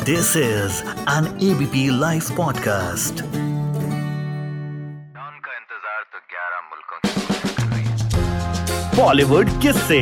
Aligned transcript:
This 0.00 0.34
is 0.34 0.82
an 1.06 1.38
ABP 1.38 1.90
Life 1.92 2.30
podcast. 2.30 3.22
उनका 3.22 5.56
इंतज़ार 5.56 6.04
तो 6.12 6.18
11 6.30 6.62
मुल्कों 6.70 6.98
की 9.44 9.54
किससे 9.60 10.00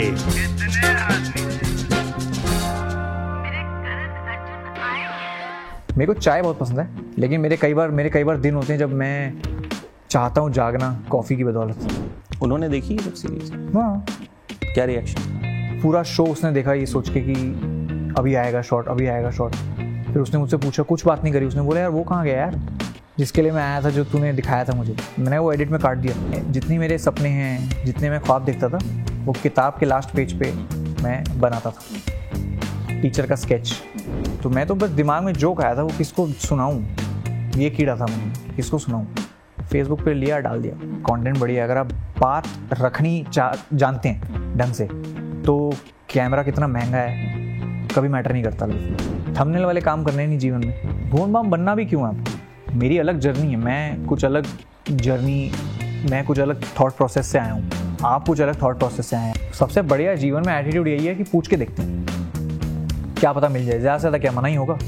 मेरे 5.99 6.06
को 6.06 6.15
चाय 6.21 6.42
बहुत 6.42 6.58
पसंद 6.58 6.80
है 6.80 6.88
लेकिन 7.19 7.40
मेरे 7.40 7.56
कई 7.56 7.74
बार 7.74 7.90
मेरे 7.90 8.10
कई 8.10 8.24
बार 8.24 8.37
दिन 8.37 8.54
होते 8.54 8.72
हैं 8.72 8.80
जब 8.80 8.92
मैं 8.92 9.42
चाहता 10.10 10.40
हूँ 10.40 10.53
जागना 10.53 11.04
कॉफ़ी 11.10 11.37
की 11.37 11.44
बदौलत। 11.44 11.88
उन्होंने 12.42 12.69
देखी 12.69 12.94
वेब 12.94 13.15
सीरीज़ 13.15 13.53
हाँ। 13.76 14.06
क्या 14.74 14.85
रिएक्शन 14.85 15.21
पूरा 15.83 16.02
शो 16.02 16.27
उसने 16.27 16.52
देखा 16.52 16.73
ये 16.73 16.87
सोच 16.87 17.09
के 17.09 17.20
कि 17.20 17.34
अभी 18.19 18.35
आएगा 18.35 18.62
शॉट 18.62 18.88
अभी 18.88 19.07
आएगा 19.07 19.30
शॉट 19.30 19.52
फिर 20.19 20.23
उसने 20.23 20.39
मुझसे 20.41 20.57
पूछा, 20.57 20.83
कुछ 20.83 21.05
बात 21.07 21.23
नहीं 21.25 21.33
करी? 21.33 21.47
उसने 21.47 21.63
बोला, 21.63 21.81
यार, 21.81 21.89
वो 21.89 22.03
कहाँ 22.03 22.25
गया 22.25 22.37
यार? 22.37 22.55
जिसके 23.19 23.43
लिए 23.43 23.51
मैं 23.51 23.63
आया 23.63 23.83
था, 23.83 23.91
जो 23.91 24.05
तूने 24.05 24.33
दिखाया 24.33 24.65
था 24.65 24.73
मुझे। 24.73 24.97
मैंने 25.19 25.39
वो 25.39 25.53
एडिट 25.53 25.71
में 25.71 25.81
काट 25.81 25.97
दिया। 25.97 26.41
जितनी 26.51 26.79
मेरे 26.79 26.99
सपने 26.99 27.29
हैं, 27.29 27.85
जितने 27.85 28.11
मैं 28.11 28.21
ख्वाब 28.21 28.45
देखता 28.45 28.69
था, 28.69 28.79
वो 29.25 29.33
किताब 29.33 29.77
के 29.81 29.87
लास्ट 29.87 30.11
पेज 30.11 30.33
पे 30.41 30.53
मैं 31.03 31.41
बनाता 31.41 31.71
था। 31.71 33.01
टीचर 33.01 33.27
का 33.27 33.35
स्केच 33.35 33.73
तो 34.43 34.51
मैं 34.51 34.67
तो 34.67 34.75
बस 34.75 34.91
दिमाग 34.91 35.23
में 35.23 35.33
जोक 35.33 35.63
आया 35.63 35.77
था, 35.77 35.83
वो 35.83 35.93
किसको 35.99 36.27
सुनाऊँ? 36.29 36.83
ये 37.57 37.71
कीड़ा 37.71 37.97
था 37.97 38.07
मैंने 38.07 38.55
किसको 38.57 38.79
सुनाऊँ? 38.79 39.07
फेसबुक 39.71 40.03
पे 40.05 40.15
लिया, 40.15 40.39
डाल 40.39 40.63
दिया। 40.63 40.75
कंटेंट 41.05 41.39
बढ़िया। 41.39 41.65
अगर 41.65 41.77
आप 41.77 41.93
बात 42.19 42.49
रखनी 42.73 43.25
जानते 43.30 44.09
हैं, 44.09 44.57
ढंग 44.59 44.73
से 44.73 44.89
तो 45.45 45.73
कैमरा 46.11 46.43
कितना 46.43 46.66
महँगा 46.66 46.99
है, 46.99 47.89
कभी 47.89 48.09
मैटर 48.09 48.33
नहीं 48.33 48.45
करता 48.45 48.66
थंबनेल 49.41 49.65
वाले 49.65 49.80
काम 49.80 50.02
करने 50.04 50.26
नहीं 50.26 50.38
जीवन 50.38 50.65
में। 50.66 51.10
भून 51.10 51.32
बाम 51.32 51.51
बनना 51.51 51.74
भी 51.74 51.85
क्यों 51.87 52.02
है 52.02 52.09
आपको 52.09 52.76
मेरी 52.79 52.99
अलग 52.99 53.18
जर्नी 53.18 53.51
है, 53.51 53.57
मैं 53.57 54.07
कुछ 54.07 54.24
अलग 54.24 54.46
जर्नी, 54.90 55.52
मैं 56.10 56.24
कुछ 56.24 56.38
अलग 56.40 56.65
थॉट 56.80 56.96
प्रोसेस 56.96 57.26
से 57.26 57.38
आया 57.38 57.52
हूँ। 57.52 57.98
आप 58.04 58.26
कुछ 58.26 58.40
अलग 58.40 58.63
थॉट 58.63 58.79
प्रोसेस 58.79 59.07
से 59.07 59.16
आए 59.16 59.26
हैं। 59.26 59.52
सबसे 59.52 59.82
बढ़िया 59.82 60.15
जीवन 60.15 60.46
में 60.46 60.52
एटीट्यूड 60.54 60.88
यही 60.88 61.07
है 61.07 61.15
कि 61.15 61.24
पूछ 61.24 61.48
के 61.48 61.57
देखते 61.57 61.82
हैं। 61.82 62.07
क्या 63.21 63.32
पता 63.32 63.48
मिल 63.48 63.66
जाए, 63.66 63.79
ज़्यादा 63.79 63.98
से 63.98 64.00
ज़्यादा 64.00 64.18
क्या, 64.18 64.32
मना 64.32 64.48
ही 64.48 64.54
होगा। 64.54 64.78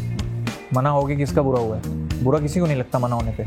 मना 0.75 0.91
होगी 0.91 1.16
किसका 1.16 1.42
बुरा 1.42 1.60
हुआ 1.60 1.77
है। 1.77 1.82
बुरा 2.25 2.38
किसी 2.38 2.60
को 2.60 2.66
नहीं 2.66 2.77
लगता 2.77 2.98
मना 2.98 3.14
होने 3.14 3.34
पे। 3.38 3.44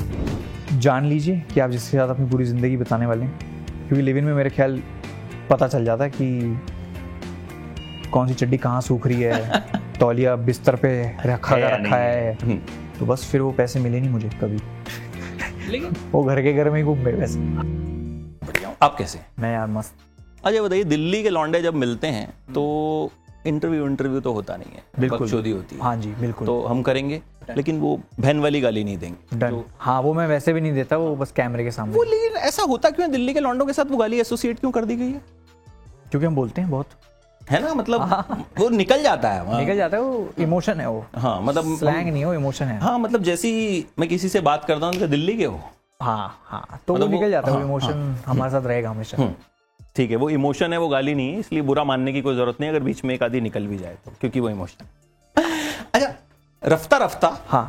जान 0.79 1.05
लीजिए 1.05 1.43
कि 1.53 1.59
आप 1.59 1.69
जिसके 1.69 1.97
साथ 1.97 2.07
अपनी 2.07 2.29
पूरी 2.29 2.45
ज़िंदगी 2.45 2.77
बिताने 2.77 3.05
वाले 3.05 3.25
हैं। 3.25 3.39
क्योंकि 3.87 4.01
लिविन 4.01 4.23
में 4.23 4.33
मेरे 4.33 4.49
ख्याल 4.49 4.81
पता 5.49 5.67
चल 5.67 5.85
जाता 5.85 6.03
है 6.03 6.09
कि 6.09 6.57
कौन 8.11 8.27
सी 8.27 8.33
चड्डी 8.33 8.57
कहाँ 8.57 8.81
सूख 8.81 9.07
रही 9.07 9.21
है। 9.21 9.63
तौलिया 10.03 10.35
बिस्तर 10.35 10.75
पे 10.75 10.89
रखा 11.25 11.55
है 11.55 11.83
रखा 11.83 11.95
है। 11.95 12.33
हम्म। 12.33 12.57
तो 12.99 13.05
बस 13.05 13.25
फिर 13.31 13.41
वो 13.41 13.51
पैसे 13.51 13.79
मिले 13.79 13.99
नहीं 13.99 14.09
मुझे 14.09 14.29
कभी। 14.29 14.57
लेकिन 15.71 15.95
वो 16.11 16.23
घर 16.23 16.41
के 16.41 16.53
घर 16.53 16.69
में 16.69 16.77
ही 16.77 16.83
घूम 16.83 17.03
गए 17.03 17.11
पैसे। 17.11 17.39
आप 18.81 18.95
कैसे 18.97 19.19
मैं 19.39 19.53
यार 19.53 19.67
मस्त। 19.67 19.93
अच्छा 20.45 20.61
बताइए 20.61 20.83
दिल्ली 20.83 21.23
के 21.23 21.29
लौंडे 21.29 21.61
जब 21.61 21.73
मिलते 21.73 22.07
हैं 22.07 22.29
तो 22.53 23.11
इंटरव्यू 23.47 23.85
इंटरव्यू 23.87 24.19
तो 24.19 24.33
होता 24.33 24.57
नहीं 24.57 24.71
है। 24.71 24.83
बिल्कुल। 24.99 25.19
बकचोदी 25.19 25.51
होती 25.51 25.75
है। 25.75 25.81
हाँ 25.81 25.95
जी 25.97 26.11
बिल्कुल। 26.11 26.47
तो 26.47 26.61
हम 26.61 26.81
करेंगे 26.81 27.21
लेकिन 27.57 27.79
वो 27.79 27.99
बहन 28.19 28.39
वाली 28.39 28.61
गाली 28.61 28.83
नहीं 28.83 28.97
देंगे। 28.97 29.37
डन 29.37 29.63
हाँ 29.79 30.01
वो 30.01 30.13
मैं 30.13 30.27
वैसे 30.27 30.53
भी 30.53 30.61
नहीं 30.61 30.73
देता 30.73 30.97
वो 30.97 31.15
बस 31.15 31.31
कैमरे 31.31 31.63
के 31.63 31.71
सामने। 31.71 31.95
वो 31.95 32.03
लेकिन 32.03 32.37
ऐसा 32.37 32.63
होता 32.63 32.89
क्यों 32.89 33.07
है? 33.07 33.11
दिल्ली 33.11 33.33
के 33.33 33.39
लौंडों 33.39 33.65
के 33.65 33.73
साथ 33.73 33.85
वो 33.85 33.97
गाली 33.97 34.19
एसोसिएट 34.19 34.59
क्यों 34.59 34.71
कर 34.71 34.85
दी 34.85 34.95
गई 34.95 35.11
है? 35.11 35.21
क्योंकि 36.11 36.25
हम 36.25 36.35
बोलते 36.35 36.61
हैं 36.61 36.69
बहुत। 36.69 36.87
है 37.49 37.61
ना? 37.61 37.73
मतलब 37.73 38.01
हाँ। 38.03 38.45
वो 38.57 38.69
निकल 38.69 39.03
जाता 39.03 39.29
है 39.29 39.43
वहाँ। 39.43 39.59
निकल 39.59 39.75
जाता 39.77 39.97
है 39.97 40.03
वो 40.03 40.29
इमोशन 40.39 40.79
है 40.79 40.89
वो। 40.89 41.05
हाँ 41.15 41.41
मतलब 41.41 41.75
स्लैंग 41.79 42.09
नहीं 42.09 42.23
हो 42.23 42.33
इमोशन 42.33 42.65
है। 42.65 42.79
हाँ 42.79 42.97
मतलब 42.99 43.23
जैसी 43.23 43.85
मैं 43.99 44.09
किसी 44.09 44.29
से 44.29 44.41
बात 44.41 44.65
करता 44.65 44.85
हूँ 44.85 44.99
तो 44.99 45.07
दिल्ली 45.07 45.37
के 45.37 45.45
हो। 45.45 45.59
हाँ 46.01 46.39
हाँ 46.45 46.79
तो 46.87 46.93
मतलब 46.93 47.05
वो 47.05 47.11
निकल 47.11 47.31
जाता 47.31 47.47
है 47.47 47.53
वो 47.53 47.59
हाँ, 47.59 47.67
इमोशन 47.67 48.15
हमारे 48.25 48.51
साथ 48.51 48.65
रहेगा 48.65 48.89
हमेशा। 48.89 49.17
हम्म, 49.17 49.33
ठीक 49.95 50.11
है 50.11 50.17
वो 50.17 50.29
इमोशन 50.29 50.73
है 50.73 50.79
वो 50.79 50.87
गाली 50.89 51.13
नहीं 51.15 51.33
है 51.33 51.39
इसलिए 51.39 51.61
बुरा 51.61 51.83
मानने 51.83 52.13
की 52.13 52.21
कोई 52.21 52.35
ज़रूरत 52.35 52.61
नहीं 52.61 52.69
अगर 52.69 52.79
बीच 52.83 53.03
में 53.05 53.13
एक 53.15 53.23
आधी 53.23 53.41
निकल 53.41 53.67
भी 53.67 53.77
जाए 53.77 53.97
तो 54.05 54.11
क्योंकि 54.21 54.39
वो 54.39 54.49
इमोशन 54.49 54.85
अच्छा 55.93 56.13
रफ्ता 56.63 56.97
रफ्ता। 56.97 57.37
हाँ। 57.47 57.65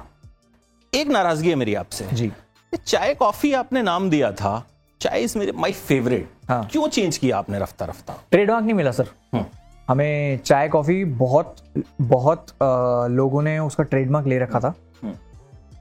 एक 0.93 1.09
नाराज़गी 1.09 1.49
है 1.49 1.55
मेरी 1.55 1.75
आपसे। 1.75 2.07
जी। 2.13 2.31
चाय 2.77 3.15
कॉफ़ी 3.15 3.53
आपने 3.55 3.83
नाम 3.83 4.09
दिया 4.11 4.31
था 4.33 4.63
चाय 5.01 5.23
इज़ 5.23 5.39
मेरे 5.39 5.53
माय 5.53 5.73
फेवरेट 5.73 6.29
हाँ। 6.49 6.67
क्यों 6.73 6.89
चेंज 6.89 7.17
किया 7.19 7.39
आपने 7.39 7.59
रफ्ता 7.59 7.87
रफ्ता? 7.87 8.15
ट्रेडमार्क 8.31 8.65
नहीं 8.65 8.75
मिला 8.75 8.91
सर। 8.93 9.09
हम्म। 9.35 9.45
हमें 9.89 10.39
चाय 10.39 10.69
कॉफ़ी 10.69 11.05
बहुत 11.05 11.57
बहुत 12.01 12.51
अ, 12.51 13.07
लोगों 13.11 13.43
ने 13.43 13.59
उसका 13.59 13.85
ट्रेडमार्क 13.85 14.27
ले 14.27 14.39
रखा 14.39 14.61
था। 14.61 14.75
हम्म। 15.03 15.15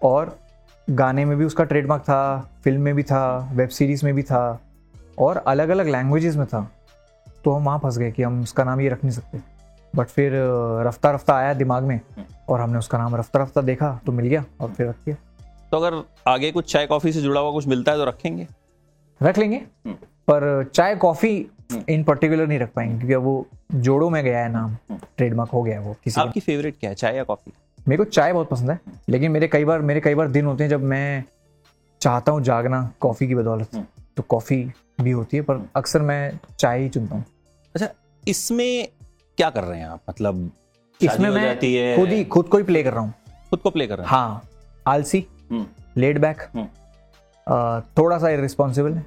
और 0.04 0.38
गाने 0.90 1.26
में 1.26 1.38
भी 1.38 1.46
उसका 1.46 1.64
ट्रेडमार्क 1.64 2.04
था 2.04 2.50
फ़िल्म 2.64 2.82
में 2.82 2.96
भी 2.96 3.04
था 3.04 3.50
वेब 3.54 3.70
सीरीज़ 3.70 4.06
में 4.06 4.14
भी 4.16 4.24
था 4.24 4.62
और 5.20 5.38
अलग 5.38 5.70
अलग 5.70 5.88
लैंग्वेजेस 5.88 6.36
में 6.36 6.46
था। 6.48 6.72
तो 7.46 7.52
हम 7.52 7.66
वहाँ 7.66 7.80
फंस 7.80 7.98
गए 7.98 8.12
कि 8.12 8.24
हम 8.24 8.42
उसका 8.44 8.64
नाम 8.64 8.82
ये 8.82 8.90
रख 8.90 9.04
नहीं 9.04 9.12
सकते। 9.12 9.40
बट 9.96 10.08
फिर 10.08 10.32
रफ्ता 10.88 11.12
रफ्ता 11.12 11.36
आया 11.36 11.54
दिमाग 11.54 11.84
में 11.84 12.00
और 12.50 12.62
हमने 12.62 12.78
उसका 12.78 12.98
नाम 12.98 13.16
रफ्ता 13.16 13.42
रफ्ता 13.44 13.62
देखा 13.62 14.00
तो 14.06 14.12
मिल 14.12 14.26
गया 14.28 14.46
और 14.62 14.70
फिर 14.70 14.88
रख 14.88 14.96
दिया। 14.96 15.16
तो 15.72 15.78
अगर 15.78 16.04
आगे 16.28 16.52
कुछ 16.52 16.72
चाय 16.74 16.86
कॉफ़ी 16.88 17.12
से 17.14 17.22
जुड़ा 17.22 17.42
हुआ 17.42 17.52
कुछ 17.52 17.68
मिलता 17.68 17.92
है 17.92 17.98
तो 17.98 18.06
रखेंगे? 18.06 18.48
रख 19.22 19.38
लेंगे। 19.38 19.58
हम्म। 19.58 19.94
पर 20.28 20.72
चाय 20.76 20.96
कॉफ़ी 20.96 21.48
इन 21.90 22.04
पर्टिकुलर 22.04 22.48
नहीं 22.48 22.60
रख 22.60 22.72
पाएँगे 22.76 22.98
क्योंकि 22.98 23.14
अब 23.14 23.24
वो 23.24 23.46
जोड़ों 23.76 24.10
में 24.10 24.24
गया 24.24 24.44
है 24.44 24.52
नाम 24.52 24.76
ट्रेडमार्क 25.18 25.52
हो 25.52 25.64
गया 25.64 25.80
है 25.80 25.86
वो 25.86 25.96
किसी 26.04 26.22
आपकी 26.22 26.40
फेवरेट 26.40 26.80
क्या 26.80 26.90
है 26.90 26.96
चाय 26.96 27.16
या 27.16 27.24
कॉफ़ी 27.24 27.52
मेरे 27.88 28.04
को 28.04 28.10
चाय 28.10 28.34
बहुत 28.34 28.50
पसंद 28.50 28.72
है 28.72 28.80
लेकिन 29.10 29.32
मेरे 29.32 29.48
कई 29.48 29.66
बार 29.66 29.82
मेरे 29.82 30.02
कई 30.02 30.16
बार 30.16 30.28
दिन 30.28 30.46
होते 30.46 30.64
हैं 30.64 30.70
जब 30.70 30.84
मैं 30.86 31.24
चाहता 32.02 32.32
हूँ 32.32 32.42
जागना 32.44 32.82
कॉफ़ी 33.02 33.28
की 33.28 33.36
बदौलत 33.36 33.76
हम्म। 33.76 33.86
तो 34.18 34.24
कॉफ़ी 34.30 34.58
भी 35.02 35.12
होती 35.12 35.38
है 35.38 35.44
पर 35.44 35.62
अक्सर 35.76 36.02
मैं 36.02 36.40
चाय 36.60 36.80
ही 36.82 36.90
चुनता 36.90 37.16
हूँ। 37.16 37.24
अच्छा 37.76 37.88
इसमें 38.24 38.88
क्या 39.38 39.50
कर 39.50 39.64
रहे 39.64 39.80
हैं 39.80 39.88
आप? 39.88 40.02
मतलब 40.10 40.50
इसमें 41.00 41.30
मैं 41.30 41.56
खुद 41.96 42.10
ही 42.10 42.24
खुद 42.26 42.48
को 42.48 42.58
ही 42.58 42.64
प्ले 42.64 42.84
कर 42.84 42.94
रहा 42.94 43.02
हूँ। 43.02 43.14
खुद 43.50 43.60
को 43.60 43.70
प्ले 43.70 43.88
कर 43.88 43.98
रहे 43.98 44.06
हैं? 44.06 44.12
हाँ 44.12 44.42
आलसी 44.88 45.26
लेड 45.98 46.20
बैक। 46.22 46.42
थोड़ा 47.98 48.18
सा 48.18 48.30
इरिस्पॉन्सिबल 48.30 49.00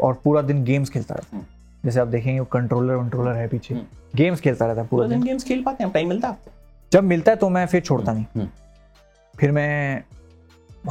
और 0.00 0.20
पूरा 0.24 0.42
दिन 0.42 0.62
गेम्स 0.64 0.90
खेलता 0.90 1.14
रहता 1.14 1.36
है। 1.36 1.42
हम्म। 1.42 1.54
जैसे 1.84 2.00
आप 2.00 2.08
देखेंगे 2.08 2.44
कंट्रोलर 2.52 2.94
वंट्रोलर 2.94 3.36
है 3.36 3.46
पीछे। 3.48 3.74
हम्म। 3.74 3.84
गेम्स 4.16 4.40
खेलता 4.40 4.66
रहता 4.66 4.80
है 4.80 4.86
पूरा 4.86 5.06
दिन 5.08 5.22
गेम्स 5.22 5.44
खेल 5.44 5.62
पाते 5.62 5.84
हैं 5.84 5.92
टाइम 5.92 6.08
मिलता 6.08 6.28
है 6.28 6.54
जब 6.92 7.04
मिलता 7.04 7.32
है 7.32 7.36
तो 7.36 7.48
मैं 7.48 7.66
फिर 7.66 7.80
छोड़ता 7.80 8.12
नहीं। 8.12 8.24
हम्म, 8.36 8.48
फिर 9.34 9.52
मैं 9.52 10.02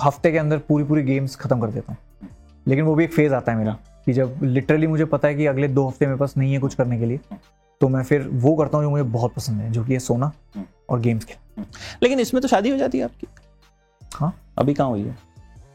हफ़्ते 0.01 0.31
के 0.31 0.37
अंदर 0.37 0.57
पूरी 0.57 0.83
पूरी 0.83 1.03
गेम्स 1.03 1.35
खत्म 1.35 1.59
कर 1.61 1.71
देता 1.71 1.93
हूँ। 1.93 2.29
लेकिन 2.67 2.85
वो 2.85 2.95
भी 2.95 3.03
एक 3.03 3.13
फ़ेज़ 3.13 3.33
आता 3.33 3.51
है 3.51 3.57
मेरा 3.57 3.77
कि 4.05 4.13
जब 4.13 4.39
लिटरली 4.43 4.87
मुझे 4.87 5.05
पता 5.05 5.27
है 5.27 5.35
कि 5.35 5.45
अगले 5.45 5.67
दो 5.67 5.87
हफ़्ते 5.87 6.05
मेरे 6.05 6.17
पास 6.17 6.33
नहीं 6.37 6.53
है 6.53 6.59
कुछ 6.59 6.75
करने 6.75 6.99
के 6.99 7.05
लिए 7.05 7.19
तो 7.81 7.87
मैं 7.89 8.03
फिर 8.03 8.27
वो 8.33 8.55
करता 8.55 8.77
हूँ 8.77 8.85
जो 8.85 8.89
मुझे 8.89 9.03
बहुत 9.03 9.33
पसंद 9.33 9.61
है 9.61 9.71
जो 9.71 9.83
कि 9.85 9.93
है 9.93 9.99
सोना 9.99 10.31
और 10.89 10.99
गेम्स 10.99 11.25
खेल 11.25 11.63
लेकिन 12.03 12.19
इसमें 12.19 12.41
तो 12.41 12.47
शादी 12.47 12.69
हो 12.69 12.77
जाती 12.77 12.97
है 12.97 13.03
आपकी? 13.03 13.27
हाँ। 14.15 14.33
अभी 14.57 14.73
कहाँ 14.73 14.89
हुई 14.89 15.01
है? 15.01 15.15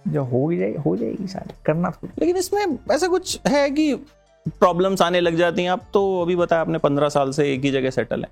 जब 0.09 0.31
हो 0.31 0.49
ही 0.49 0.59
जाए 0.59 0.75
हो 0.77 0.97
जाएगी 0.97 1.27
शायद 1.27 1.53
करना 1.66 1.91
तो 1.91 2.09
लेकिन 2.19 2.37
इसमें 2.37 2.78
ऐसा 2.93 3.09
कुछ 3.09 3.41
है 3.49 3.69
कि 3.71 3.94
प्रॉब्लम्स 4.49 5.03
आने 5.03 5.21
लग 5.21 5.37
जाती 5.37 5.62
हैं। 5.62 5.71
आप 5.71 5.83
तो 5.93 6.00
अभी 6.22 6.37
बताया 6.37 6.62
आपने 6.62 6.78
पंद्रह 6.78 7.09
साल 7.09 7.31
से 7.31 7.53
एक 7.55 7.61
ही 7.61 7.71
जगह 7.71 7.91
सेटल 7.91 8.25
है। 8.25 8.28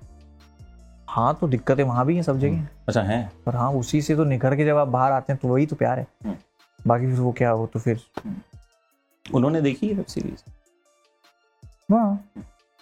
हाँ 1.07 1.33
तो 1.41 1.47
दिक्कतें 1.47 1.83
वहाँ 1.83 2.05
भी 2.05 2.15
हैं 2.15 2.23
सब 2.23 2.39
जगह 2.39 2.67
अच्छा 2.87 3.01
है। 3.01 3.31
पर 3.45 3.55
हाँ 3.55 3.71
उसी 3.71 4.01
से 4.01 4.15
तो 4.15 4.23
निखर 4.23 4.55
के 4.55 4.65
जब 4.65 4.77
आप 4.77 4.87
बाहर 4.87 5.11
आते 5.11 5.33
हैं 5.33 5.39
तो 5.41 5.47
वही 5.47 5.65
तो 5.65 5.75
प्यार 5.75 5.99
है। 5.99 6.07
हम्म। 6.25 6.35
बाकी 6.87 7.05
फिर 7.05 7.19
वो 7.19 7.31
क्या 7.31 7.49
हो 7.49 7.65
तो 7.67 7.79
फिर 7.79 8.01
उन्होंने 9.25 9.61
देखी 9.61 9.87
है 9.87 9.93
वेब 9.93 10.05
सीरीज़ 10.05 10.51
हाँ। 11.91 12.31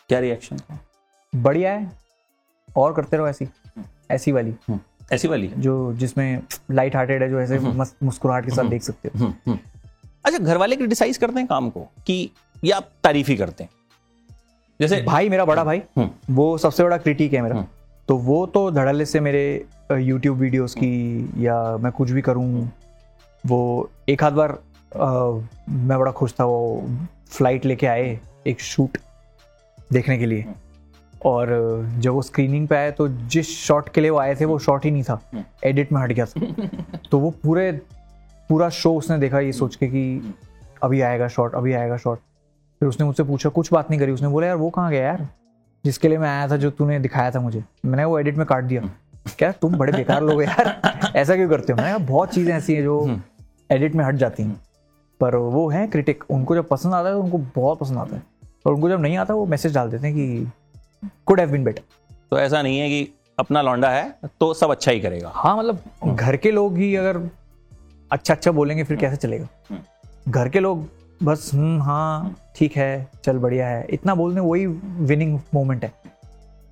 क्या 0.09 0.19
रिएक्शन 0.19 0.57
था? 0.57 0.79
बढ़िया 1.33 1.71
है। 1.73 1.91
और 2.77 2.93
करते 2.93 3.17
रहो 3.17 3.27
ऐसी 3.27 3.47
ऐसी 4.11 4.31
वाली। 4.31 4.55
ऐसी 5.13 5.27
वाली? 5.27 5.47
जो 5.57 5.93
जिसमें 5.93 6.41
लाइट 6.71 6.95
हार्टेड 6.95 7.23
है 7.23 7.29
जो 7.29 7.39
ऐसे 7.41 7.59
मुस्कुराहट 7.59 8.45
के 8.45 8.51
साथ 8.51 8.69
देख 8.69 8.83
सकते 8.83 9.09
हो। 9.09 9.19
हम्म, 9.19 9.33
हम्म। 9.47 9.59
अच्छा 10.25 10.37
घर 10.37 10.57
वाले 10.57 10.75
क्रिटिसाइज 10.75 11.17
करते 11.17 11.39
हैं 11.39 11.47
काम 11.47 11.69
को 11.69 11.87
कि 12.07 12.29
या 12.63 12.77
आप 12.77 12.89
तारीफ़ 13.03 13.27
ही 13.27 13.35
करते 13.37 13.63
हैं। 13.63 13.69
जैसे 14.79 15.01
भाई 15.01 15.29
मेरा 15.29 15.45
बड़ा 15.45 15.63
भाई 15.63 15.81
हम्म। 15.97 16.35
वो 16.35 16.57
सबसे 16.57 16.83
बड़ा 16.83 16.97
क्रिटिक 16.97 17.33
है 17.33 17.41
मेरा। 17.41 17.55
हम्म। 17.55 17.67
तो 18.07 18.17
वो 18.17 18.45
तो 18.45 18.69
धड़ल्ले 18.71 19.05
से 19.05 19.19
मेरे 19.19 19.65
यूट्यूब 19.91 20.37
वीडियोस 20.37 20.73
की 20.73 21.29
या 21.37 21.77
मैं 21.77 21.91
कुछ 21.91 22.11
भी 22.11 22.21
करूँ 22.21 22.71
वो 23.45 23.89
एक 24.09 24.23
आध 24.23 24.33
बार 24.33 24.57
मैं 25.69 25.97
बड़ा 25.99 26.11
खुश 26.11 26.33
था 26.39 26.45
वो 26.45 26.89
फ़्लाइट 27.29 27.65
लेके 27.65 27.87
आए 27.87 28.19
एक 28.47 28.61
शूट 28.61 28.97
देखने 29.91 30.17
के 30.17 30.25
लिए। 30.25 30.45
और 31.27 31.47
जब 31.97 32.11
वो 32.11 32.21
स्क्रीनिंग 32.21 32.67
पे 32.67 32.75
आए 32.75 32.91
तो 32.91 33.07
जिस 33.07 33.49
शॉट 33.59 33.89
के 33.89 34.01
लिए 34.01 34.09
वो 34.09 34.19
आए 34.19 34.35
थे 34.35 34.45
वो 34.45 34.59
शॉट 34.59 34.85
ही 34.85 34.91
नहीं 34.91 35.03
था। 35.03 35.21
एडिट 35.63 35.91
में 35.91 36.01
हट 36.01 36.11
गया 36.11 36.25
था। 36.25 36.67
तो 37.11 37.19
वो 37.19 37.31
पूरे 37.31 37.71
पूरा 38.49 38.69
शो 38.69 38.93
उसने 38.95 39.17
देखा 39.17 39.39
ये 39.39 39.51
सोच 39.51 39.75
के 39.75 39.87
कि 39.87 40.33
अभी 40.83 41.01
आएगा 41.01 41.27
शॉट 41.27 41.55
अभी 41.55 41.73
आएगा 41.73 41.97
शॉट 41.97 42.17
फिर 42.79 42.89
उसने 42.89 43.05
मुझसे 43.05 43.23
पूछा 43.23 43.49
कुछ 43.49 43.73
बात 43.73 43.89
नहीं 43.89 43.99
करी? 43.99 44.11
उसने 44.11 44.27
बोला 44.27 44.47
यार 44.47 44.55
वो 44.55 44.69
कहाँ 44.69 44.91
गया 44.91 45.03
यार? 45.07 45.27
जिसके 45.85 46.07
लिए 46.07 46.17
मैं 46.17 46.29
आया 46.29 46.47
था 46.47 46.57
जो 46.57 46.71
तूने 46.71 46.99
दिखाया 46.99 47.31
था 47.31 47.39
मुझे। 47.39 47.63
मैंने 47.85 48.05
वो 48.05 48.19
एडिट 48.19 48.37
में 48.37 48.45
काट 48.47 48.63
दिया। 48.63 48.81
क्या 49.37 49.51
तुम 49.51 49.77
बड़े 49.77 49.93
बेकार 49.93 50.21
लोग 50.21 50.33
हो 50.33 50.41
यार। 50.41 50.81
ऐसा 51.15 51.35
क्यों 51.35 51.49
करते 51.49 51.73
हो? 51.73 51.77
मैंने 51.77 51.89
कहा 51.89 52.05
बहुत 52.05 52.33
चीज़ें 52.33 52.53
ऐसी 52.55 52.73
हैं 52.73 52.83
जो 52.83 53.19
एडिट 53.71 53.95
में 53.95 54.05
हट 54.05 54.15
जाती 54.15 54.43
हैं। 54.43 54.61
पर 55.19 55.35
वो 55.35 55.69
हैं 55.69 55.89
क्रिटिक 55.89 56.23
उनको 56.29 56.55
जब 56.55 56.67
पसंद 56.67 56.93
आता 56.93 57.09
है 57.09 57.15
तो 57.15 57.21
उनको 57.21 57.37
बहुत 57.55 57.79
पसंद 57.79 57.97
आता 57.97 58.15
है। 58.15 58.23
और 58.65 58.73
उनको 58.73 58.89
जब 58.89 59.01
नहीं 59.01 59.17
आता 59.17 59.33
वो 59.33 59.45
मैसेज 59.45 59.73
डाल 59.73 59.89
देते 59.89 60.07
हैं 60.07 60.15
कि 60.15 60.47
कुड 61.25 61.39
हैव 61.39 61.51
बीन 61.51 61.63
बेटर 61.63 61.81
तो 62.31 62.39
ऐसा 62.39 62.61
नहीं 62.61 62.79
है 62.79 62.89
कि 62.89 63.07
अपना 63.39 63.61
लौंडा 63.61 63.89
है 63.89 64.29
तो 64.39 64.53
सब 64.53 64.71
अच्छा 64.71 64.91
ही 64.91 64.99
करेगा। 64.99 65.31
हाँ 65.35 65.57
मतलब 65.57 66.15
घर 66.15 66.37
के 66.37 66.51
लोग 66.51 66.77
ही 66.77 66.95
अगर 66.95 67.17
अच्छा 68.11 68.33
अच्छा 68.33 68.51
बोलेंगे 68.51 68.83
फिर 68.83 68.97
कैसे 68.97 69.15
चलेगा? 69.17 69.47
घर 70.27 70.49
के 70.49 70.59
लोग 70.59 70.87
बस 71.21 71.51
हम्म 71.53 71.81
हाँ 71.81 72.35
ठीक 72.55 72.75
है 72.77 73.07
चल 73.25 73.37
बढ़िया 73.37 73.67
है। 73.67 73.85
इतना 73.89 74.15
बोलने 74.15 74.41
वही 74.41 74.65
विनिंग 74.65 75.39
मोमेंट 75.53 75.83
है। 75.83 75.91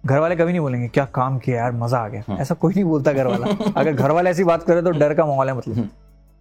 घर 0.06 0.20
वाले 0.20 0.36
कभी 0.36 0.52
नहीं 0.52 0.62
बोलेंगे 0.62 0.88
क्या 0.88 1.06
काम 1.06 1.38
किया 1.40 1.58
यार 1.58 1.72
मज़ा 1.74 2.00
आ 2.00 2.08
गया। 2.08 2.38
ऐसा 2.40 2.56
कोई 2.56 2.74
नहीं 2.74 2.84
बोलता 2.84 3.14
घर 3.14 3.28
वाला 3.28 3.72
अगर 3.72 3.94
घर 3.94 4.12
वाले 4.12 4.30
ऐसी 4.30 4.44
बात 4.44 4.64
करे 4.64 4.82
तो 4.82 4.92
डर 4.92 5.14
का 5.14 5.26
माहौल 5.26 5.50
है 5.50 5.56
मतलब। 5.58 5.90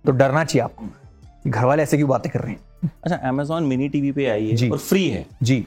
तो 0.04 0.12
डरना 0.12 0.44
चाहिए 0.44 0.62
आपको 0.62 1.50
घर 1.50 1.64
वाले 1.64 1.82
ऐसे 1.82 1.96
की 1.96 2.04
बातें 2.04 2.30
कर 2.32 2.40
रहे 2.40 2.52
हैं। 2.52 2.90
अच्छा 3.04 3.16
अमेजोन 3.28 3.66
मिनी 3.66 3.88
टीवी 3.88 4.12
पे 4.12 4.26
आई 4.26 4.52
जी। 4.52 4.66
है 4.66 4.72
और 4.72 4.78
फ्री 4.78 5.08
है। 5.08 5.25
जी। 5.42 5.64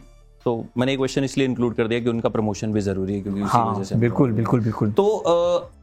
तो 0.48 0.54
मैंने 0.78 0.92
एक 0.94 0.98
क्वेश्चन 1.00 1.24
इसलिए 1.24 1.48
इंक्लूड 1.48 1.76
कर 1.76 1.88
दिया 1.88 2.00
कि 2.00 2.10
उनका 2.10 2.30
प्रमोशन 2.30 2.74
भी 2.74 2.82
ज़रूरी 2.82 3.16
है 3.16 3.22
क्योंकि 3.22 3.42
हाँ 3.44 3.66
वजह 3.68 3.84
से 3.84 3.96
बिल्कुल 3.96 4.32
बिल्कुल 4.34 4.62
बिल्कुल। 4.62 4.92
तो 4.92 5.06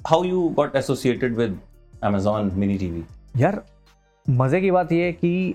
how 0.07 0.25
you 0.25 0.49
got 0.57 0.77
associated 0.77 1.37
with 1.37 1.59
Amazon 2.05 2.51
mini 2.57 2.77
TV 2.79 3.03
यार 3.37 3.61
मज़े 4.27 4.61
की 4.61 4.71
बात 4.71 4.93
यह 4.93 5.05
है 5.05 5.13
कि 5.13 5.55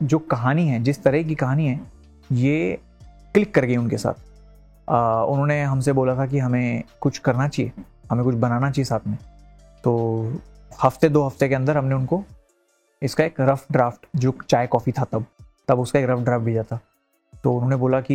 जो 0.00 0.18
कहानी 0.30 0.66
है 0.68 0.82
जिस 0.82 1.02
तरह 1.02 1.22
की 1.22 1.34
कहानी 1.34 1.66
है 1.66 1.80
ये 2.30 2.78
क्लिक 3.34 3.54
कर 3.54 3.64
गई 3.64 3.76
उनके 3.76 3.98
साथ। 3.98 4.14
आ, 4.88 5.22
उन्होंने 5.24 5.62
हमसे 5.62 5.92
बोला 5.92 6.16
था 6.16 6.26
कि 6.26 6.38
हमें 6.38 6.82
कुछ 7.00 7.18
करना 7.18 7.46
चाहिए 7.48 7.72
हमें 8.10 8.24
कुछ 8.24 8.34
बनाना 8.34 8.70
चाहिए 8.70 8.84
साथ 8.84 9.06
में। 9.06 9.16
तो 9.84 9.94
हफ़्ते 10.82 11.08
दो 11.08 11.22
हफ़्ते 11.26 11.48
के 11.48 11.54
अंदर 11.54 11.76
हमने 11.76 11.94
उनको 11.94 12.22
इसका 13.02 13.24
एक 13.24 13.40
रफ 13.40 13.64
ड्राफ्ट 13.72 14.06
जो 14.16 14.34
चाय 14.48 14.66
कॉफ़ी 14.66 14.92
था 14.92 15.04
तब 15.12 15.24
तब 15.68 15.80
उसका 15.80 15.98
एक 15.98 16.06
रफ 16.10 16.18
ड्राफ्ट 16.20 16.44
भेजा 16.44 16.62
था। 16.62 16.80
तो 17.46 17.52
उन्होंने 17.52 17.76
बोला 17.76 18.00
कि 18.00 18.14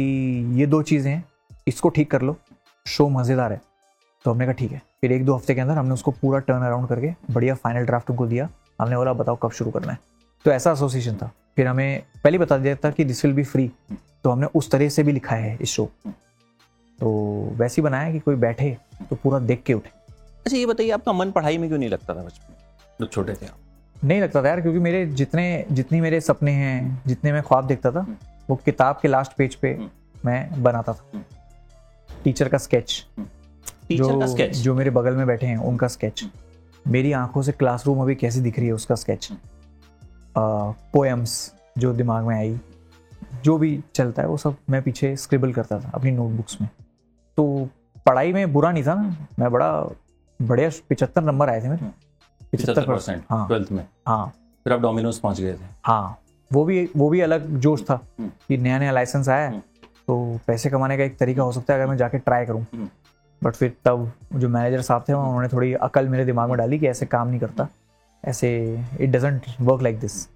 ये 0.59 0.65
दो 0.67 0.81
चीज़ें 0.83 1.11
हैं 1.11 1.23
इसको 1.67 1.89
ठीक 1.89 2.09
कर 2.11 2.21
लो 2.21 2.35
शो 2.85 3.07
मज़ेदार 3.09 3.51
है। 3.51 3.59
तो 4.25 4.31
हमने 4.31 4.45
कहा 4.45 4.53
ठीक 4.53 4.71
है। 4.71 4.81
फिर 5.01 5.11
एक 5.11 5.23
दो 5.25 5.35
हफ़्ते 5.35 5.53
के 5.55 5.61
अंदर 5.61 5.77
हमने 5.77 5.93
उसको 5.93 6.11
पूरा 6.11 6.39
टर्न 6.39 6.63
अराउंड 6.63 6.87
करके 6.87 7.11
बढ़िया 7.31 7.53
फाइनल 7.55 7.85
ड्राफ्ट 7.85 8.09
उनको 8.09 8.25
दिया। 8.27 8.49
हमने 8.79 8.95
बोला 8.95 9.13
बताओ 9.13 9.35
कब 9.43 9.51
शुरू 9.51 9.71
करना 9.71 9.91
है? 9.91 9.99
तो 10.45 10.51
ऐसा 10.51 10.71
एसोसिएशन 10.71 11.15
था। 11.17 11.31
फिर 11.55 11.67
हमें 11.67 12.03
पहले 12.23 12.37
बता 12.37 12.57
दिया 12.57 12.75
था 12.75 12.91
कि 12.91 13.03
दिस 13.05 13.23
विल 13.25 13.33
बी 13.35 13.43
फ्री 13.43 13.69
तो 14.23 14.29
हमने 14.29 14.47
उस 14.55 14.69
तरह 14.71 14.89
से 14.89 15.03
भी 15.03 15.11
लिखा 15.11 15.35
है 15.35 15.57
इस 15.61 15.69
शो 15.69 15.89
तो 16.99 17.11
वैसे 17.57 17.81
ही 17.81 17.83
बनाया 17.83 18.11
कि 18.11 18.19
कोई 18.19 18.35
बैठे 18.37 18.75
तो 19.09 19.15
पूरा 19.15 19.39
देख 19.41 19.63
के 19.65 19.73
उठे। 19.73 19.89
अच्छा 20.37 20.57
ये 20.57 20.65
बताइए 20.65 20.89
आपका 20.91 21.13
मन 21.13 21.31
पढ़ाई 21.31 21.57
में 21.57 21.67
क्यों 21.69 21.79
नहीं 21.79 21.89
लगता 21.89 22.15
था 22.15 22.23
बचपन 22.23 22.53
जब 22.99 23.09
छोटे 23.09 23.33
थे 23.33 23.45
आप। 23.45 24.03
नहीं 24.05 24.21
लगता 24.21 24.43
था 24.43 24.47
यार 24.47 24.61
क्योंकि 24.61 24.79
मेरे 24.79 25.05
जितने 25.13 25.65
जितनी 25.71 26.01
मेरे 26.01 26.21
सपने 26.21 26.51
हैं 26.53 27.01
जितने 27.07 27.31
मैं 27.31 27.43
ख्वाब 27.43 27.67
देखता 27.67 27.91
था 27.91 28.05
वो 28.49 28.55
किताब 28.55 28.99
के 29.01 29.07
लास्ट 29.07 29.33
पेज 29.33 29.55
पे 29.55 29.77
मैं 30.25 30.63
बनाता 30.63 30.93
था। 30.93 31.23
टीचर 32.23 32.49
का 32.49 32.57
स्केच 32.57 33.05
का 33.19 33.25
जो 33.91 34.27
स्केच 34.27 34.55
जो 34.55 34.73
मेरे 34.75 34.89
बगल 34.89 35.15
में 35.15 35.25
बैठे 35.27 35.47
हैं 35.47 35.57
उनका 35.57 35.87
स्केच 35.87 36.23
मेरी 36.85 37.11
आँखों 37.11 37.41
से 37.41 37.51
क्लासरूम 37.51 38.01
अभी 38.01 38.15
कैसी 38.15 38.41
दिख 38.41 38.59
रही 38.59 38.67
है 38.67 38.73
उसका 38.73 38.95
स्केच 38.95 39.29
पोएम्स 40.37 41.53
जो 41.77 41.93
दिमाग 41.93 42.25
में 42.25 42.35
आई 42.35 42.59
जो 43.43 43.57
भी 43.57 43.79
चलता 43.95 44.21
है 44.21 44.27
वो 44.27 44.37
सब 44.37 44.55
मैं 44.69 44.81
पीछे 44.83 45.15
स्क्रिबल 45.15 45.53
करता 45.53 45.79
था 45.79 45.91
अपनी 45.93 46.11
नोटबुक्स 46.11 46.61
में। 46.61 46.69
तो 47.37 47.69
पढ़ाई 48.05 48.33
में 48.33 48.53
बुरा 48.53 48.71
नहीं 48.71 48.83
था 48.83 48.93
ना। 48.95 49.27
मैं 49.39 49.51
बड़ा 49.51 49.71
बढ़िया 50.39 50.69
पिचहत्तर 50.89 51.23
नंबर 51.23 51.49
आए 51.49 51.61
थे 51.61 51.69
मेरे। 51.69 51.89
पिछहत्तर 52.51 52.85
परसेंट 52.87 53.23
हाँ। 53.29 53.47
ट्वेल्थ 53.47 53.71
में। 53.71 53.85
हाँ। 54.07 54.27
फिर 54.65 54.73
आप 54.73 54.79
डोमिनोज 54.79 55.19
पहुँच 55.19 55.41
गए 55.41 55.53
थे। 55.53 55.65
हाँ। 55.83 56.17
वो 56.51 56.63
भी 56.65 56.87
वो 56.97 57.09
भी 57.09 57.21
अलग 57.21 57.47
जोश 57.59 57.83
था 57.83 57.99
हम्म। 58.19 58.29
कि 58.47 58.57
नया 58.57 58.79
नया 58.79 58.91
लाइसेंस 58.91 59.29
आया 59.29 59.41
है 59.41 59.49
हम्म। 59.49 59.61
तो 60.07 60.39
पैसे 60.47 60.69
कमाने 60.69 60.97
का 60.97 61.03
एक 61.03 61.17
तरीका 61.17 61.43
हो 61.43 61.51
सकता 61.51 61.73
है 61.73 61.79
अगर 61.79 61.89
मैं 61.89 61.97
जाके 61.97 62.17
ट्राई 62.19 62.45
करूँ 62.45 62.65
हम्म। 62.73 62.89
बट 63.41 63.55
फिर 63.55 63.73
तब 63.85 64.11
जो 64.35 64.49
मैनेजर 64.49 64.81
साहब 64.81 65.05
थे 65.09 65.13
उन्होंने 65.13 65.47
थोड़ी 65.47 65.73
अकल 65.81 66.09
मेरे 66.09 66.25
दिमाग 66.25 66.49
में 66.49 66.57
डाली 66.57 66.79
कि 66.79 66.87
ऐसे 66.87 67.05
काम 67.07 67.27
नहीं 67.27 67.39
करता 67.39 67.67
ऐसे 68.23 68.49
it 68.99 69.09
doesn't 69.09 69.45
work 69.61 69.81
like 69.81 69.99
this 69.99 70.27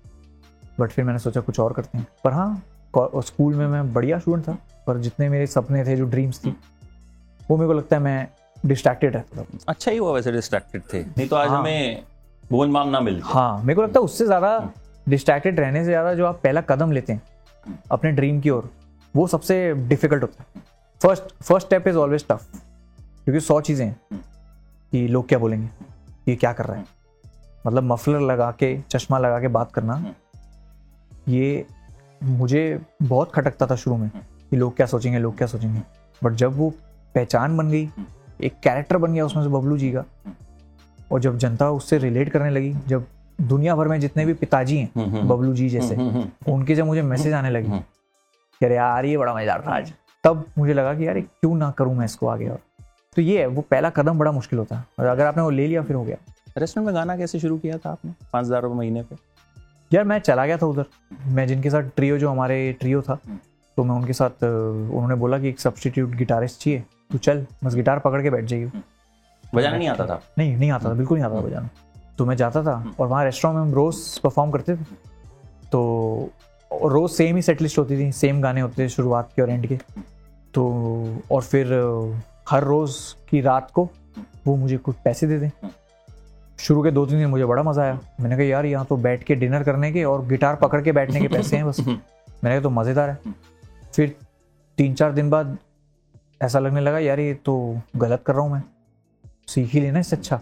but 0.79 0.91
फिर 0.91 1.05
मैंने 1.05 1.19
सोचा 1.19 1.41
कुछ 1.41 1.59
और 1.59 1.73
करते 1.73 1.97
हैं 1.97 2.07
पर 2.23 2.33
हाँ 2.33 2.63
स्कूल 2.93 3.55
में 3.55 3.67
मैं 3.67 3.93
बढ़िया 3.93 4.19
स्टूडेंट 4.19 4.47
था 4.47 4.57
पर 4.87 4.97
जितने 4.99 5.29
मेरे 5.29 5.47
सपने 5.47 5.83
थे 5.85 5.95
जो 5.95 6.05
ड्रीम्स 6.05 6.39
थी 6.45 6.55
वो 7.41 7.57
मेरे 7.57 7.67
को 7.67 7.73
लगता 7.73 7.95
है 7.95 8.01
मैं 8.01 8.27
डिस्ट्रैक्टेड 8.63 9.15
रहता 9.15 9.41
था 9.41 9.57
अच्छा 9.67 9.91
ही 9.91 9.97
हुआ 9.97 10.11
वैसे 10.11 10.31
डिस्ट्रैक्टेड 10.31 10.81
थे 10.93 11.01
नहीं 11.01 11.27
तो 11.27 11.35
आज 11.35 11.49
हाँ। 11.49 11.59
हमें 11.59 12.03
भुवन 12.43 12.69
माम 12.69 12.89
ना 12.89 12.99
मिलते 12.99 13.21
हाँ 13.25 13.57
मेरे 13.59 13.75
को 13.75 13.81
लगता 13.81 13.99
है 13.99 14.03
उससे 14.03 14.25
ज़्यादा 14.25 14.57
डिस्ट्रैक्टेड 15.07 15.59
रहने 15.59 15.79
से 15.79 15.85
ज़्यादा 15.85 16.13
जो 16.13 16.25
आप 16.25 16.39
पहला 16.43 16.61
कदम 16.63 16.91
लेते 16.91 17.13
हैं, 17.13 17.21
अपने 17.91 18.11
ड्रीम 18.11 18.39
की 18.41 18.49
ओर, 18.49 18.69
वो 19.15 19.27
सबसे 19.27 19.73
डिफ़िकल्ट 19.87 20.23
होता 20.23 20.43
है। 20.43 20.63
First 21.01 21.43
first 21.43 21.67
step 21.67 21.87
is 21.87 21.97
always 21.97 22.25
tough 22.27 22.47
क्योंकि 23.25 23.39
सौ 23.39 23.59
चीज़ें 23.61 23.85
हैं 23.85 24.19
कि 24.93 25.07
लोग 25.07 25.27
क्या 25.27 25.39
बोलेंगे 25.39 25.69
ये 26.27 26.35
क्या 26.35 26.51
कर 26.53 26.65
रहा 26.65 26.77
है। 26.77 26.85
मतलब 27.65 27.83
मफलर 27.83 28.19
लगा 28.21 28.49
के, 28.51 28.77
चश्मा 28.81 29.17
लगा 29.19 29.39
के 29.39 29.47
बात 29.47 29.71
करना, 29.71 30.13
ये 31.29 31.65
मुझे 32.23 32.79
बहुत 33.03 33.31
खटकता 33.31 33.67
था 33.67 33.75
शुरू 33.75 33.97
में, 33.97 34.09
कि 34.09 34.55
लोग 34.55 34.75
क्या 34.75 34.85
सोचेंगे, 34.87 35.19
लोग 35.19 35.37
क्या 35.37 35.47
सोचेंगे। 35.47 35.81
बट 36.21 36.33
जब 36.33 36.57
वो 36.57 36.69
पहचान 37.15 37.57
बन 37.57 37.69
गई, 37.69 37.89
एक 38.39 38.59
कैरेक्टर 38.63 38.97
बन 38.97 39.13
गया 39.13 39.25
उसमें 39.25 39.43
से 39.43 39.49
बबलू 39.49 39.77
जी 39.77 39.91
का, 39.91 40.03
और 41.11 41.19
जब 41.21 41.37
जनता 41.37 41.69
उससे 41.71 41.97
रिलेट 41.97 42.29
करने 42.29 42.49
लगी, 42.49 42.73
जब 42.87 43.05
दुनिया 43.39 43.75
भर 43.75 43.87
में 43.87 43.99
जितने 43.99 44.25
भी 44.25 44.33
पिताजी 44.33 44.77
हैं 44.77 44.89
हम्म, 44.95 45.09
हम्म। 45.09 45.27
बबलू 45.29 45.53
जी 45.53 45.69
जैसे 45.69 45.95
हम्म, 45.95 46.25
उनके 46.47 46.75
जब 46.75 46.85
मुझे 46.85 47.01
मैसेज 47.03 47.33
आने 47.33 47.49
लगे। 47.49 47.79
कि 48.61 48.65
अरे 48.65 48.75
यार 48.75 49.05
ये 49.05 49.17
बड़ा 49.17 49.33
मज़ेदार 49.33 49.61
था 49.61 49.75
आज। 49.75 49.93
तब 50.23 50.45
मुझे 50.57 50.73
लगा 50.73 50.93
कि 50.93 51.07
यार 51.07 51.19
क्यों 51.19 51.55
ना 51.55 51.69
करूँ 51.71 51.95
मैं 51.95 52.05
इसको 52.05 52.27
आगे 52.27 52.47
और? 52.47 52.59
तो 53.15 53.21
ये 53.21 53.39
है 53.39 53.47
वो 53.47 53.61
पहला 53.61 53.89
कदम 53.89 54.19
बड़ा 54.19 54.31
मुश्किल 54.31 54.59
होता 54.59 54.75
है। 54.75 54.85
और 54.99 55.05
अगर 55.05 55.25
आपने 55.25 55.43
वो 55.43 55.49
ले 55.49 55.67
लिया 55.67 55.81
फिर 55.81 55.95
हो 55.95 56.03
गया। 56.03 56.17
रेस्टोरेंट 56.57 56.85
में 56.87 56.95
गाना 56.95 57.17
कैसे 57.17 57.39
शुरू 57.39 57.57
किया 57.57 57.77
था 57.77 57.89
आपने? 57.89 58.11
पाँच 58.33 58.45
हज़ार 58.45 58.61
रुपये 58.61 58.77
महीने 58.77 59.03
पे। 59.03 59.15
यार 59.91 60.03
मैं 60.03 60.19
चला 60.19 60.45
गया 60.45 60.57
था 60.57 60.65
उधर। 60.65 60.85
मैं 61.27 61.47
जिनके 61.47 61.69
साथ 61.69 61.89
ट्रियो 61.95 62.17
जो 62.17 62.29
हमारे 62.29 62.71
ट्रियो 62.79 63.01
था 63.01 63.19
तो 63.77 63.83
मैं 63.83 63.95
उनके 63.95 64.13
साथ 64.13 64.43
उन्होंने 64.43 65.15
बोला 65.15 65.39
कि 65.39 65.49
एक 65.49 65.59
सब्सटीट्यूट 65.59 66.15
गिटारिस्ट 66.15 66.61
चाहिए। 66.61 66.83
तू 67.11 67.17
चल 67.17 67.45
बस 67.63 67.75
गिटार 67.75 67.99
पकड़ 67.99 68.21
के 68.23 68.29
बैठ 68.29 68.45
जाइए 68.45 68.71
बजाना 69.53 69.77
नहीं 69.77 69.87
आता 69.87 70.05
था? 70.05 70.21
नहीं 70.37 70.55
नहीं 70.57 70.71
आता 70.71 70.89
था 70.89 70.93
बिल्कुल 70.93 71.17
नहीं 71.17 71.25
आता 71.27 71.35
था 71.35 71.41
बजाना। 71.41 71.69
तो 72.17 72.25
मैं 72.25 72.35
जाता 72.37 72.63
था 72.63 72.93
और 72.99 73.07
वहाँ 73.07 73.23
रेस्टोरेंट 73.25 73.57
में 73.57 73.65
हम 73.65 73.73
रोज़ 73.73 74.19
परफॉर्म 74.21 74.51
करते 74.51 74.75
थे। 74.75 74.83
तो 75.71 76.29
रोज़ 76.71 77.11
सेम 77.11 77.35
ही 77.35 77.41
सेट 77.41 77.61
लिस्ट 77.61 77.77
होती 77.79 77.97
थी 77.97 78.11
सेम 78.11 78.41
गाने 78.41 78.61
होते 78.61 78.83
थे 78.83 78.89
शुरुआत 78.89 79.31
के 79.35 79.41
और 79.41 79.49
एंड 79.49 79.67
के। 79.67 79.77
तो 80.53 81.21
और 81.31 81.41
फिर 81.41 81.73
हर 82.49 82.63
रोज़ 82.63 82.97
की 83.29 83.41
रात 83.41 83.71
को 83.71 83.89
वो 84.47 84.55
मुझे 84.55 84.77
कुछ 84.77 84.95
पैसे 85.05 85.27
दे 85.27 85.39
दें। 85.39 85.49
शुरू 86.59 86.83
के 86.83 86.91
दो 86.91 87.05
तीन 87.05 87.19
दिन 87.19 87.29
मुझे 87.29 87.45
बड़ा 87.45 87.63
मज़ा 87.63 87.83
आया। 87.83 87.99
मैंने 88.21 88.35
कहा 88.35 88.45
यार 88.45 88.65
यहाँ 88.65 88.85
तो 88.85 88.97
बैठ 88.97 89.23
के 89.23 89.35
डिनर 89.35 89.63
करने 89.63 89.91
के 89.91 90.03
और 90.03 90.25
गिटार 90.25 90.55
पकड़ 90.55 90.81
के 90.81 90.91
बैठने 90.91 91.21
के 91.21 91.27
पैसे 91.27 91.57
हैं 91.57 91.65
बस। 91.67 91.79
मैंने 91.79 92.49
कहा 92.49 92.61
तो 92.61 92.69
मज़ेदार 92.69 93.09
है। 93.09 93.33
फिर 93.93 94.15
तीन 94.77 94.93
चार 94.93 95.11
दिन 95.11 95.29
बाद 95.29 95.57
ऐसा 96.41 96.59
लगने 96.59 96.81
लगा 96.81 96.99
यार 96.99 97.19
ये 97.19 97.33
तो 97.33 97.55
गलत 97.95 98.23
कर 98.25 98.33
रहा 98.33 98.43
हूँ 98.43 98.51
मैं। 98.51 98.63
सीख 99.47 99.69
ही 99.69 99.81
लेना 99.81 99.99
इससे 99.99 100.15
अच्छा। 100.15 100.39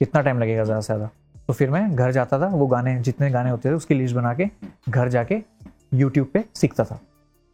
कितना 0.00 0.20
टाइम 0.22 0.38
लगेगा 0.38 0.64
ज़्यादा 0.64 0.80
से 0.80 0.86
ज़्यादा? 0.86 1.10
तो 1.48 1.52
फिर 1.52 1.70
मैं 1.70 1.94
घर 1.96 2.12
जाता 2.12 2.38
था 2.40 2.46
वो 2.48 2.66
गाने 2.66 2.98
जितने 3.00 3.30
गाने 3.30 3.50
होते 3.50 3.68
थे 3.70 3.74
उसकी 3.74 3.94
लिस्ट 3.94 4.14
बना 4.16 4.34
के 4.34 4.46
घर 4.88 5.08
जाके 5.08 5.42
यूट्यूब 5.94 6.28
पे 6.34 6.44
सीखता 6.54 6.84
था। 6.84 6.98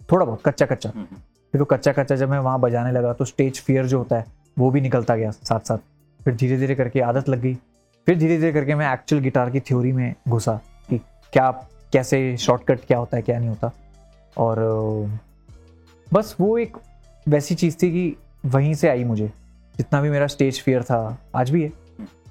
थोड़ा 0.09 0.25
बहुत 0.25 0.43
कच्चा 0.47 0.67
कच्चा। 0.67 0.91
फिर 0.91 1.59
वो 1.59 1.65
कच्चा 1.67 1.93
कच्चा 1.93 2.17
जब 2.17 2.31
मैं 2.31 2.39
वहाँ 2.39 2.61
बजाने 2.61 2.93
लगा 2.93 3.13
तो 3.13 3.25
स्टेज 3.25 3.61
फियर 3.61 3.87
जो 3.87 3.99
होता 3.99 4.17
है 4.17 4.27
वो 4.57 4.71
भी 4.71 4.81
निकलता 4.81 5.17
गया 5.17 5.31
साथ 5.31 5.61
साथ 5.61 5.79
फिर 6.21 6.35
धीरे 6.35 6.57
धीरे 6.59 6.75
करके 6.75 7.01
आदत 7.03 7.29
लग 7.29 7.41
गई। 7.41 7.55
फिर 8.07 8.19
धीरे 8.19 8.39
धीरे 8.39 8.53
करके 8.53 8.75
मैं 8.75 8.93
एक्चुअल 8.93 9.23
गिटार 9.23 9.51
की 9.51 9.61
थ्योरी 9.61 9.93
में 9.93 10.15
घुसा 10.29 10.61
कि 10.89 10.99
क्या 11.33 11.51
कैसे 11.93 12.37
शॉर्टकट 12.37 12.87
क्या 12.87 12.99
होता 12.99 13.17
है 13.17 13.23
क्या 13.23 13.39
नहीं 13.39 13.49
होता। 13.49 13.73
और 14.37 14.59
बस 16.09 16.35
वो 16.41 16.57
एक 16.59 16.77
वैसी 17.27 17.55
चीज़ 17.55 17.77
थी 17.83 17.91
कि 17.91 18.17
वहीं 18.47 18.75
से 18.75 18.89
आई 18.89 19.05
मुझे। 19.05 19.31
जितना 19.75 20.01
भी 20.01 20.11
मेरा 20.11 20.27
स्टेज 20.27 20.61
फियर 20.63 20.83
था 20.83 21.19
आज 21.35 21.51
भी 21.51 21.63
है। 21.63 21.73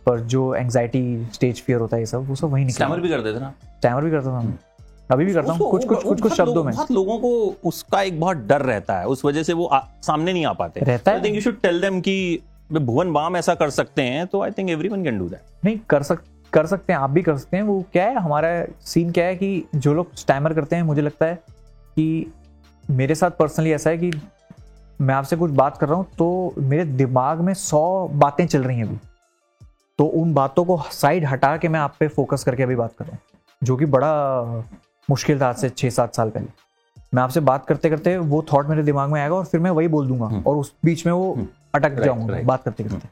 पर 0.05 0.19
जो 0.27 0.53
एंग्जाइटी 0.55 1.03
स्टेज 1.33 1.61
फियर 1.61 1.79
होता 1.79 1.95
है 1.95 2.01
ये 2.01 2.05
सब 2.05 2.27
वो 2.29 2.35
सब 2.35 2.51
वहीं 2.51 2.65
निकला 2.65 2.85
स्टैमर 2.85 3.01
भी 3.01 3.09
करते 3.09 3.33
थे 3.33 3.39
ना? 3.39 3.53
स्टैमर 3.77 4.03
भी 4.03 4.11
करता 4.11 4.29
था 4.29 4.41
मैं 4.41 4.57
अभी 5.11 5.25
भी 5.25 5.33
करता 5.33 5.51
हूँ 5.51 5.69
कुछ 5.71 5.85
कुछ 5.85 6.03
कुछ 6.03 6.21
कुछ 6.21 6.33
शब्दों 6.33 6.63
में। 6.63 6.73
बहुत 6.73 6.91
लोगों 6.91 7.17
को 7.19 7.29
उसका 7.69 8.01
एक 8.01 8.19
बहुत 8.19 8.37
डर 8.47 8.61
रहता 8.61 8.99
है 8.99 9.05
उस 9.05 9.23
वजह 9.25 9.43
से 9.43 9.53
वो 9.53 9.65
आ, 9.65 9.79
सामने 10.01 10.33
नहीं 10.33 10.45
आ 10.45 10.53
पाते। 10.53 10.79
रहता 10.79 11.11
है। 11.11 11.33
यू 11.35 11.41
शुड 11.41 11.59
टेल 11.61 11.81
देम 11.81 11.99
कि 12.01 12.39
भुवन 12.71 13.11
बाम 13.13 13.37
ऐसा 13.37 13.55
कर 13.55 13.69
सकते 13.69 14.01
हैं 14.01 14.25
तो 14.27 14.41
I 14.43 14.51
think 14.51 14.69
everyone 14.69 15.03
can 15.03 15.17
do 15.19 15.27
that 15.29 15.65
नहीं 15.65 15.77
कर 15.89 16.03
सक 16.03 16.21
कर 16.53 16.65
सकते 16.65 16.93
हैं 16.93 16.99
आप 16.99 17.09
भी 17.09 17.21
कर 17.21 17.37
सकते 17.37 17.57
हैं। 17.57 17.63
वो 17.63 17.83
क्या 17.93 18.05
है 18.05 18.15
हमारा 18.15 18.49
सीन 18.85 19.11
क्या 19.11 19.25
है 19.25 19.35
कि 19.35 19.63
जो 19.75 19.93
लोग 19.93 20.15
स्टैमर 20.15 20.53
करते 20.53 20.75
हैं 20.75 20.83
मुझे 20.83 21.01
लगता 21.01 21.25
है 21.25 21.35
कि 21.95 22.31
मेरे 22.83 23.15
साथ 23.15 23.31
पर्सनली 23.31 23.71
ऐसा 23.71 23.89
है 23.89 23.97
कि 23.97 24.11
मैं 24.99 25.15
आपसे 25.15 25.35
कुछ 25.35 25.51
बात 25.51 25.77
कर 25.77 25.87
रहा 25.87 25.97
हूँ 25.97 26.05
तो 26.17 26.53
मेरे 26.59 26.85
दिमाग 26.85 27.41
में 27.41 27.53
सौ 27.53 28.07
बातें 28.13 28.45
चल 28.47 28.63
रही 28.63 28.77
हैं 28.77 28.85
अभी। 28.85 28.97
तो 30.01 30.05
उन 30.07 30.33
बातों 30.33 30.63
को 30.65 30.77
साइड 30.91 31.25
हटा 31.25 31.55
के 31.57 31.67
मैं 31.69 31.79
आप 31.79 31.95
पे 31.99 32.07
फोकस 32.07 32.43
करके 32.43 32.63
अभी 32.63 32.75
बात 32.75 32.93
कर 32.99 33.05
रहा 33.05 33.15
हूँ 33.15 33.19
जो 33.61 33.75
कि 33.77 33.85
बड़ा 33.85 34.63
मुश्किल 35.09 35.41
था 35.41 35.49
आज 35.49 35.55
से 35.55 35.69
छः 35.69 35.89
सात 35.89 36.15
साल 36.15 36.29
पहले। 36.29 36.47
मैं 37.13 37.21
आपसे 37.23 37.39
बात 37.39 37.65
करते 37.65 37.89
करते 37.89 38.15
वो 38.17 38.41
थॉट 38.53 38.67
मेरे 38.67 38.83
दिमाग 38.83 39.11
में 39.11 39.19
आएगा 39.21 39.35
और 39.35 39.45
फिर 39.45 39.59
मैं 39.59 39.71
वही 39.71 39.87
बोल 39.87 40.07
दूँगा 40.07 40.25
हम्म। 40.25 40.43
और 40.43 40.55
उस 40.57 40.73
बीच 40.85 41.05
में 41.05 41.13
वो 41.13 41.33
हम्म। 41.33 41.47
अटक 41.75 42.01
जाऊँगा 42.03 42.39
बात 42.45 42.63
करते 42.63 42.83
करते। 42.83 43.09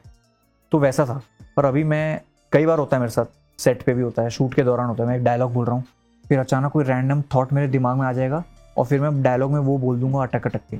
तो 0.72 0.78
वैसा 0.78 1.04
था। 1.06 1.20
पर 1.56 1.64
अभी 1.64 1.84
मैं 1.84 2.20
कई 2.52 2.66
बार 2.66 2.78
होता 2.78 2.96
है 2.96 3.00
मेरे 3.00 3.12
साथ 3.12 3.26
सेट 3.58 3.82
पे 3.82 3.94
भी 3.94 4.02
होता 4.02 4.22
है 4.22 4.30
शूट 4.30 4.54
के 4.54 4.62
दौरान 4.62 4.88
होता 4.88 5.02
है। 5.02 5.08
मैं 5.08 5.16
एक 5.16 5.24
डायलॉग 5.24 5.52
बोल 5.52 5.66
रहा 5.66 5.74
हूँ 5.74 5.84
फिर 6.24 6.38
अचानक 6.38 6.72
कोई 6.72 6.84
रैंडम 6.84 7.22
थॉट 7.34 7.52
मेरे 7.52 7.68
दिमाग 7.68 7.98
में 7.98 8.06
आ 8.06 8.12
जाएगा 8.12 8.42
और 8.76 8.86
फिर 8.86 9.00
मैं 9.00 9.22
डायलॉग 9.22 9.52
में 9.52 9.60
वो 9.60 9.76
बोल 9.78 10.00
दूँगा 10.00 10.22
अटक 10.22 10.46
अटक 10.46 10.66
के। 10.70 10.78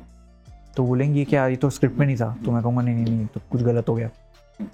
तो 0.76 0.86
बोलेंगे 0.86 1.24
क्या 1.24 1.46
ये 1.46 1.56
तो 1.56 1.70
स्क्रिप्ट 1.70 1.98
में 1.98 2.06
नहीं 2.06 2.16
था। 2.16 2.34
तो 2.44 2.52
मैं 2.52 2.62
कहूँगा 2.62 2.82
नहीं 2.82 2.94
नहीं 2.94 3.14
नहीं 3.14 3.26
तो 3.26 3.40
कुछ 3.52 3.62
गलत 3.62 3.88
हो 3.88 3.94
गया। 3.94 4.10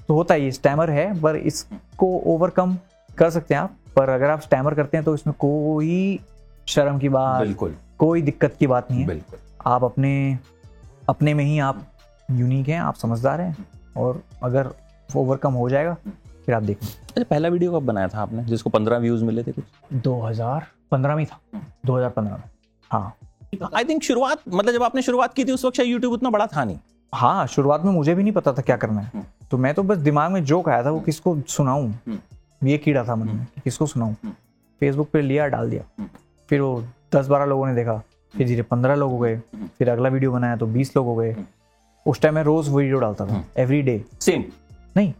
तो 0.09 0.15
होता 0.15 0.35
ही 0.35 0.51
स्टैमर 0.53 0.91
है 0.91 1.21
पर 1.21 1.37
इसको 1.37 2.07
ओवरकम 2.27 2.77
कर 3.19 3.31
सकते 3.31 3.55
हैं 3.55 3.61
आप। 3.61 3.77
पर 3.97 4.09
अगर 4.09 4.31
आप 4.31 4.41
स्टैमर 4.41 4.75
करते 4.75 4.97
हैं 4.97 5.05
तो 5.05 5.15
इसमें 5.15 5.35
कोई 5.39 6.21
शर्म 6.67 6.99
की 6.99 7.09
बात 7.09 7.43
बिल्कुल। 7.43 7.77
कोई 7.99 8.23
दिक्कत 8.23 8.57
की 8.59 8.67
बात 8.67 8.91
नहीं 8.91 9.01
है। 9.01 9.07
बिल्कुल। 9.07 9.39
आप 9.67 9.85
अपने 9.85 10.39
अपने 11.09 11.35
में 11.35 11.45
ही 11.45 11.59
आप 11.59 11.87
यूनिक 12.31 12.69
हैं 12.69 12.79
आप 12.81 12.95
समझदार 12.95 13.41
हैं 13.41 13.57
और 13.97 14.23
अगर 14.43 14.71
ओवरकम 15.17 15.53
हो 15.53 15.69
जाएगा 15.71 15.97
फिर 16.47 16.55
आप 16.55 16.63
देखें। 16.63 16.87
अच्छा 16.87 17.25
पहला 17.25 17.49
वीडियो 17.49 17.73
कब 17.73 17.87
बनाया 17.87 18.09
था 18.09 18.21
आपने 18.21 18.45
जिसको 18.45 18.71
पंद्रह 18.71 18.99
व्यूज़ 18.99 19.25
मिले 19.25 19.43
थे 19.43 19.53
कुछ? 19.53 19.65
2015 19.93 21.17
में 21.17 21.25
था। 21.27 21.41
2015 21.87 22.31
में। 22.31 22.43
हाँ। 22.91 23.17
आई 23.77 23.85
थिंक 23.85 24.03
शुरुआत 24.03 24.41
मतलब 24.49 24.73
जब 24.73 24.83
आपने 24.83 25.03
शुरुआत 25.03 25.35
की 25.35 25.45
थी 25.45 25.53
उस 25.53 25.65
वक्त 25.65 25.77
शायद 25.77 25.89
यूट्यूब 25.89 26.13
उतना 26.13 26.31
बड़ा 26.31 26.47
था 26.47 26.65
नहीं। 26.65 26.79
हाँ 27.13 27.47
शुरुआत 27.47 27.85
में 27.85 27.93
मुझे 27.93 28.15
भी 28.15 28.23
नहीं 28.23 28.33
पता 28.33 28.53
था 28.53 28.63
क्या 28.63 28.77
करना 28.77 29.01
है। 29.01 29.25
तो 29.51 29.59
मैं 29.59 29.73
तो 29.75 29.83
बस 29.83 29.99
दिमाग 29.99 30.31
में 30.33 30.45
जोक 30.45 30.69
आया 30.69 30.85
था 30.85 30.91
वो 30.91 31.01
किसको 31.01 31.37
सुनाऊं? 31.49 31.93
ये 32.65 32.79
कीड़ा 32.79 33.05
था 33.05 33.15
मन 33.17 33.29
में 33.29 33.45
कि 33.45 33.61
किसको 33.61 33.87
सुनाऊं? 33.87 34.15
फेसबुक 34.81 35.11
पे 35.13 35.23
लिया 35.23 35.47
डाल 35.47 35.71
दिया। 35.71 36.07
फिर 36.51 36.61
वो 36.61 36.83
दस 37.15 37.27
बारह 37.27 37.45
लोगों 37.45 37.67
ने 37.67 37.75
देखा। 37.75 38.01
फिर 38.35 38.47
धीरे 38.47 38.63
पंद्रह 38.63 38.95
लोग 38.95 39.13
हो 39.13 39.19
गए। 39.19 39.37
फिर 39.79 39.91
अगला 39.91 40.09
वीडियो 40.09 40.33
बनाया 40.33 40.57
तो 40.57 40.67
बीस 40.67 40.97
लोग 40.97 41.07
हो 41.07 41.15
गए। 41.17 41.37
उस 42.07 42.21
टाइम 42.21 42.35
मैं 42.35 42.43
रोज 42.43 42.69
वीडियो 42.69 42.99
डालता 42.99 43.27
था 43.27 43.45
एवरी 43.59 43.81
डे 43.83 44.03
सेम 44.21 44.45
नहीं। 44.97 45.13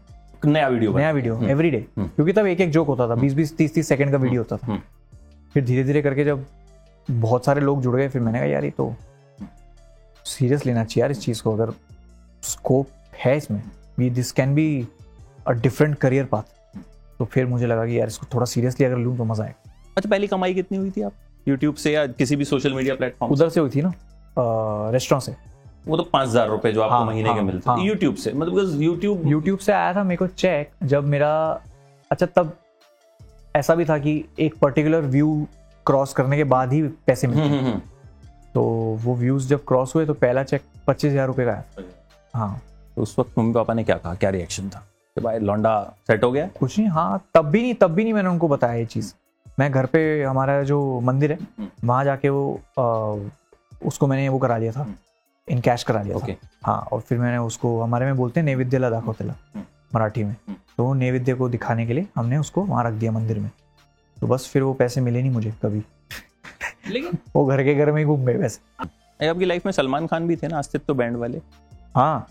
नया 0.45 0.67
वीडियो 0.67 0.97
नया 0.97 1.11
वीडियो 1.11 1.41
एवरी 1.43 1.69
डे 1.69 1.85
क्योंकि 1.99 2.33
तब 2.33 2.45
एक 2.45 2.61
एक 2.61 2.71
जोक 2.71 2.87
होता 2.87 3.07
था 3.09 3.15
बीस 3.15 3.33
बीस 3.33 3.55
तीस 3.57 3.73
तीस 3.73 3.87
सेकंड 3.87 4.11
का 4.11 4.17
वीडियो 4.17 4.41
होता 4.41 4.57
था। 4.57 4.67
हम्म। 4.67 4.81
फिर 5.53 5.63
धीरे 5.65 5.83
धीरे 5.83 6.01
करके 6.01 6.23
जब 6.25 6.45
बहुत 7.07 7.45
सारे 7.45 7.61
लोग 7.61 7.81
जुड़ 7.81 7.95
गए 7.95 8.07
फिर 8.09 8.21
मैंने 8.21 8.39
कहा 8.39 8.47
यार 8.47 8.63
ये 8.63 8.71
तो 8.71 8.93
सीरियस 10.27 10.65
लेना 10.65 10.83
चाहिए 10.83 11.01
यार 11.01 11.11
इस 11.11 11.21
चीज़ 11.21 11.41
को। 11.43 11.53
अगर 11.53 11.73
स्कोप 12.43 12.87
है 13.23 13.35
इसमें 13.37 13.61
भी 13.99 14.09
this 14.09 14.31
can 14.31 14.55
be 14.55 14.87
a 15.47 15.51
different 15.53 15.95
career 15.97 16.25
path 16.25 16.55
तो 17.19 17.25
फिर 17.25 17.45
मुझे 17.47 17.67
लगा 17.67 17.85
कि 17.85 17.99
यार 17.99 18.07
इसको 18.07 18.27
थोड़ा 18.33 18.45
सीरियसली 18.45 18.85
अगर 18.85 18.97
लूँ 18.97 19.17
तो 19.17 19.23
मज़ा 19.25 19.43
आएगा। 19.43 19.71
अच्छा 19.97 20.09
पहली 20.09 20.27
कमाई 20.27 20.53
कितनी 20.53 20.77
हुई 20.77 20.91
थी 20.91 21.01
आप? 21.01 21.13
यूट्यूब 21.47 21.75
से 21.75 21.91
या 21.91 22.05
किसी 22.07 22.35
भी 22.35 22.45
सोशल 22.45 22.73
मीडिया 22.73 22.95
प्लेटफॉर्म 22.95 23.33
उधर 23.33 23.49
से 23.49 23.59
हुई 23.59 23.69
थी 23.69 23.81
ना 23.81 23.93
रेस्टोरेंट 24.93 25.23
से। 25.23 25.35
वो 25.87 25.97
तो 25.97 26.03
पाँच 26.03 26.27
हज़ार 26.27 26.47
रुपए 26.49 26.71
जो 26.71 26.81
आपको 26.81 26.95
हाँ, 26.95 27.05
महीने 27.05 27.29
के 27.29 27.35
हाँ, 27.35 27.43
मिलते 27.43 27.69
हाँ। 27.69 27.77
थे 27.77 27.85
यूट्यूब 27.85 28.15
से 28.15 28.33
मतलब 28.33 28.81
यूट्यूब 28.81 29.27
यूट्यूब 29.27 29.59
से 29.59 29.71
आया 29.71 29.93
था 29.95 30.03
मेरे 30.03 30.17
को 30.17 30.27
चेक 30.27 30.71
जब 30.83 31.05
मेरा 31.05 31.29
अच्छा 32.11 32.25
तब 32.25 32.57
ऐसा 33.55 33.75
भी 33.75 33.85
था 33.85 33.97
कि 33.97 34.23
एक 34.39 34.57
पर्टिकुलर 34.57 35.05
व्यू 35.07 35.47
क्रॉस 35.85 36.13
करने 36.13 36.37
के 36.37 36.43
बाद 36.45 36.73
ही 36.73 36.81
पैसे 36.81 37.27
मिलते। 37.27 37.43
हम्म, 37.43 37.65
हैं। 37.65 37.81
तो 38.53 38.63
वो 39.03 39.15
व्यूज़ 39.15 39.47
जब 39.49 39.65
क्रॉस 39.67 39.95
हुए 39.95 40.05
तो 40.05 40.13
पहला 40.15 40.43
चेक 40.43 40.61
पच्चीस 40.87 41.11
हज़ार 41.11 41.27
रुपये 41.27 41.45
का 41.45 41.51
आया 41.51 41.63
हाँ। 42.33 42.61
तो 42.95 43.01
उस 43.01 43.15
वक्त 43.19 43.37
मम्मी 43.39 43.53
पापा 43.53 43.73
ने 43.73 43.83
क्या 43.83 43.97
कहा? 43.97 44.13
क्या 44.15 44.29
रिएक्शन 44.29 44.69
था? 44.69 44.79
कि 45.17 45.21
भाई 45.21 45.39
लौंडा 45.39 45.81
सेट 46.07 46.23
हो 46.23 46.31
गया? 46.31 46.47
कुछ 46.59 46.77
नहीं 46.79 46.89
हाँ 46.89 47.21
तब 47.33 47.45
भी 47.45 47.61
नहीं 47.61 47.73
तब 47.73 47.91
भी 47.91 48.03
नहीं 48.03 48.13
मैंने 48.13 48.29
उनको 48.29 48.47
बताया 48.47 48.73
ये 48.73 48.85
चीज़। 48.85 49.13
मैं 49.59 49.71
घर 49.71 49.85
पे 49.85 50.23
हमारा 50.23 50.61
जो 50.63 50.99
मंदिर 50.99 51.31
है 51.31 51.67
वहाँ 51.85 52.03
जाके 52.05 52.29
वो 52.29 52.59
आ, 52.79 52.85
उसको 53.87 54.07
मैंने 54.07 54.29
वो 54.29 54.39
करा 54.39 54.57
लिया 54.57 54.71
था। 54.71 54.87
इन 55.47 55.61
कैश 55.61 55.83
करा 55.83 56.01
लिया 56.01 56.15
ओके। 56.15 56.33
था 56.33 56.47
हाँ 56.65 56.77
और 56.91 57.01
फिर 57.01 57.17
मैंने 57.17 57.37
उसको 57.37 57.79
हमारे 57.81 58.05
में 58.05 58.17
बोलते 58.17 58.39
हैं 58.39 58.45
नैवेद्य 58.45 58.77
नैवेद्यला 58.77 58.89
दाखवतेला 58.89 59.33
मराठी 59.95 60.23
में। 60.23 60.35
तो 60.77 60.93
नैवेद्य 60.93 61.33
को 61.33 61.49
दिखाने 61.49 61.85
के 61.87 61.93
लिए 61.93 62.07
हमने 62.15 62.37
उसको 62.37 62.63
वहाँ 62.63 62.83
रख 62.83 62.93
दिया 62.93 63.11
मंदिर 63.11 63.39
में। 63.39 63.49
तो 64.17 64.27
बस 64.27 64.49
फिर 64.53 64.63
वो 64.63 64.73
पैसे 64.73 65.01
मिले 65.01 65.21
नहीं 65.21 65.31
मुझे 65.31 65.53
कभी। 65.63 65.83
लेकिन 66.89 67.17
वो 67.35 67.45
घर 67.45 67.63
के 67.63 67.75
घर 67.75 67.91
में 67.91 67.99
ही 67.99 68.05
घूम 68.05 68.25
गए 68.25 68.33
वैसे। 68.33 69.27
आपकी 69.27 69.45
लाइफ 69.45 69.65
में 69.65 69.71
सलमान 69.73 70.07
खान 70.07 70.27
भी 70.27 70.35
थे 70.35 70.47
ना 70.47 70.57
अस्तित्व 70.57 70.93
बैंड 70.93 71.17
वाले? 71.17 71.41
हाँ। 71.95 72.27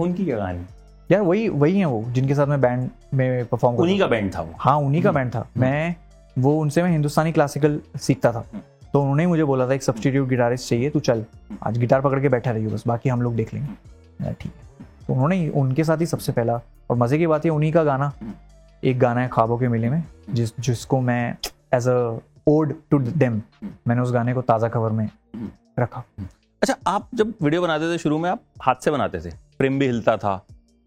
उनकी 0.00 0.24
क्या 0.24 0.36
कहानी? 0.36 0.64
यार 1.10 1.20
वही 1.20 1.48
वही 1.48 1.78
है 1.78 1.84
वो 1.84 2.04
जिनके 2.08 2.34
साथ 2.34 2.46
मैं 2.46 2.60
बैंड 2.60 2.88
में 3.14 3.44
परफॉर्म 3.46 3.76
उन्हीं 3.76 3.98
का 3.98 4.06
बैंड 4.06 4.34
था 4.34 4.40
वो? 4.40 4.54
हाँ 4.58 4.76
उन्हीं 4.78 5.02
का 5.02 5.12
बैंड 5.12 5.34
था। 5.34 5.46
मैं 5.56 5.94
वो 6.38 6.58
उनसे 6.60 6.82
मैं 6.82 6.90
हिंदुस्तानी 6.90 7.32
क्लासिकल 7.32 7.80
सीखता 7.98 8.32
था। 8.32 8.44
तो 8.92 9.00
उन्होंने 9.00 9.26
मुझे 9.26 9.44
बोला 9.44 9.68
था 9.68 9.74
एक 9.74 9.82
सब्सटीट्यूट 9.82 10.28
गिटारिस्ट 10.28 10.68
चाहिए 10.68 10.90
तू 10.90 11.00
चल। 11.00 11.24
आज 11.62 11.78
गिटार 11.78 12.00
पकड़ 12.00 12.20
के 12.20 12.28
बैठा 12.28 12.50
रहियो 12.50 12.70
बस 12.70 12.84
बाकी 12.86 13.08
हम 13.08 13.22
लोग 13.22 13.36
देख 13.36 13.54
लेंगे। 13.54 14.32
ठीक 14.32 14.52
है। 14.52 14.86
तो 15.06 15.12
उन्होंने 15.12 15.48
उनके 15.48 15.84
साथ 15.84 16.00
ही 16.00 16.06
सबसे 16.06 16.32
पहला 16.32 16.60
और 16.90 16.96
मज़े 16.96 17.18
की 17.18 17.26
बात 17.26 17.44
है 17.44 17.50
उन्हीं 17.50 17.72
का 17.72 17.84
गाना 17.84 18.12
एक 18.82 18.98
गाना 18.98 19.20
है 19.20 19.28
ख्वाबों 19.28 19.58
के 19.58 19.68
मेले 19.68 19.90
में 19.90 20.02
जिस 20.30 20.52
जिसको 20.60 21.00
मैं 21.00 21.36
as 21.74 21.88
a 21.88 22.18
ode 22.46 22.74
to 22.90 22.98
them 22.98 23.40
मैंने 23.88 24.00
उस 24.02 24.12
गाने 24.12 24.34
को 24.34 24.42
ताज़ा 24.42 24.68
खबर 24.68 24.90
में 24.90 25.08
रखा। 25.78 26.04
अच्छा 26.62 26.76
आप 26.86 27.08
जब 27.14 27.34
वीडियो 27.42 27.62
बनाते 27.62 27.92
थे 27.92 27.98
शुरू 27.98 28.18
में 28.18 28.28
आप 28.30 28.42
हाथ 28.62 28.84
से 28.84 28.90
बनाते 28.90 29.20
थे। 29.20 29.30
फ्रेम 29.30 29.78
भी 29.78 29.86
हिलता 29.86 30.16
था। 30.16 30.36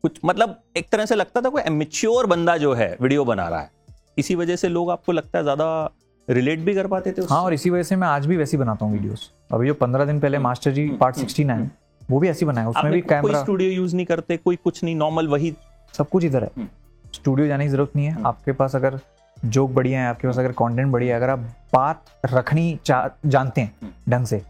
कुछ 0.04 0.20
मतलब 0.26 0.60
एक 0.78 0.90
तरह 0.92 1.06
से 1.06 1.16
लगता 1.16 1.42
था 1.42 1.50
कोई 1.50 1.62
एमेच्योर 1.64 2.26
बंदा 2.26 2.58
जो 2.58 2.74
है 2.74 2.96
वीडियो 3.02 3.26
बना 3.26 3.48
रहा 3.50 3.62
है। 3.62 3.70
इसी 4.18 4.36
वजह 4.36 4.56
से 4.56 4.70
लोग 4.70 4.90
आपको 4.92 5.12
लगता 5.12 5.38
है 5.38 5.44
ज़्यादा 5.44 5.90
रिलेट 6.28 6.60
भी 6.60 6.74
कर 6.76 6.88
पाते 6.88 7.12
थे 7.12 7.22
हाँ 7.30 7.42
और 7.44 7.54
इसी 7.54 7.70
वजह 7.70 7.84
से 7.84 7.96
मैं 7.96 8.08
आज 8.08 8.26
भी 8.26 8.38
वैसी 8.38 8.58
बनाता 8.58 8.86
हूँ 8.86 8.94
वीडियोस। 8.94 9.32
अभी 9.52 9.68
जो 9.68 9.74
पंद्रह 9.76 10.06
दिन 10.06 10.20
पहले 10.20 10.40
master 10.40 10.72
ji 10.72 10.88
part 11.00 11.16
sixty 11.16 11.44
nine 11.44 11.70
वो 12.10 12.20
भी 12.20 12.30
ऐसी 12.30 12.46
बनाया। 12.46 12.70
उसमें 12.70 12.92
भी 12.92 13.02
कैमरा 13.04 13.42
स्टूडियो 13.42 13.72
यूज़ 13.72 13.96
नहीं 13.96 14.06
करते 14.06 14.38
कोई 14.38 14.56
कुछ 14.56 14.84
नहीं 14.84 14.96
नॉर्मल 14.96 15.28
वही 15.28 15.54
सब 15.94 16.10
कुछ 16.10 16.24
इधर 16.24 16.44
है। 16.44 16.68
स्टूडियो 17.06 17.48
जाने 17.48 17.64
की 17.64 17.70
ज़रूरत 17.70 17.96
नहीं 17.96 18.06
है। 18.06 18.24
आपके 18.24 18.52
पास 18.52 18.76
अगर 18.76 19.00
जोक 19.46 19.72
बढ़िया 19.72 20.02
है 20.02 20.08
आपके 20.08 20.28
पास 20.28 20.38
अगर 20.40 20.52
कंटेंट 20.52 20.92
बढ़िया 20.92 21.16
है 21.16 21.22
अगर 21.22 21.30
आप 21.30 21.40
बात 21.74 22.06
रखनी 22.26 22.80
जानते 22.88 23.62
हैं 23.62 23.94
ढंग 24.10 24.26
से 24.26 24.42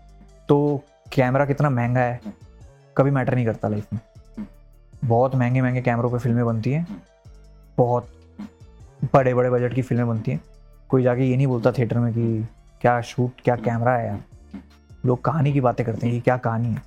तो 0.50 0.82
कैमरा 1.14 1.46
कितना 1.46 1.70
महँगा 1.70 2.02
है 2.02 2.20
कभी 2.98 3.12
मैटर 3.12 3.36
नहीं 3.36 3.46
करता 3.46 3.68
लाइफ 3.68 3.94
में। 3.94 4.00
बहुत 5.06 5.36
महँगे 5.36 5.62
महँगे 5.62 5.82
कैमरों 5.82 6.12
पे 6.12 6.18
फ़िल्में 6.18 6.46
बनती 6.46 6.72
हैं। 6.72 7.02
बहुत 7.78 8.10
बड़े 9.14 9.34
बड़े 9.34 9.50
बजट 9.50 9.74
की 9.74 9.82
फ़िल्में 9.82 10.08
बनती 10.08 10.32
हैं। 10.32 10.42
कोई 10.90 11.04
जाके 11.04 11.24
ये 11.24 11.38
नहीं 11.38 11.48
बोलता 11.48 11.72
थिएटर 11.72 12.00
में 12.00 12.14
कि 12.14 12.48
क्या 12.82 13.00
शूट 13.02 13.42
क्या 13.44 13.56
कैमरा 13.56 13.96
है 13.96 14.08
यार। 14.08 14.24
लोग 15.06 15.22
कहानी 15.22 15.54
की 15.54 15.62
बातें 15.62 15.86
करते 15.86 16.08
हैं 16.08 16.16
कि 16.16 16.22
क्या 16.22 16.38
कहानी 16.38 16.68
है। 16.68 16.82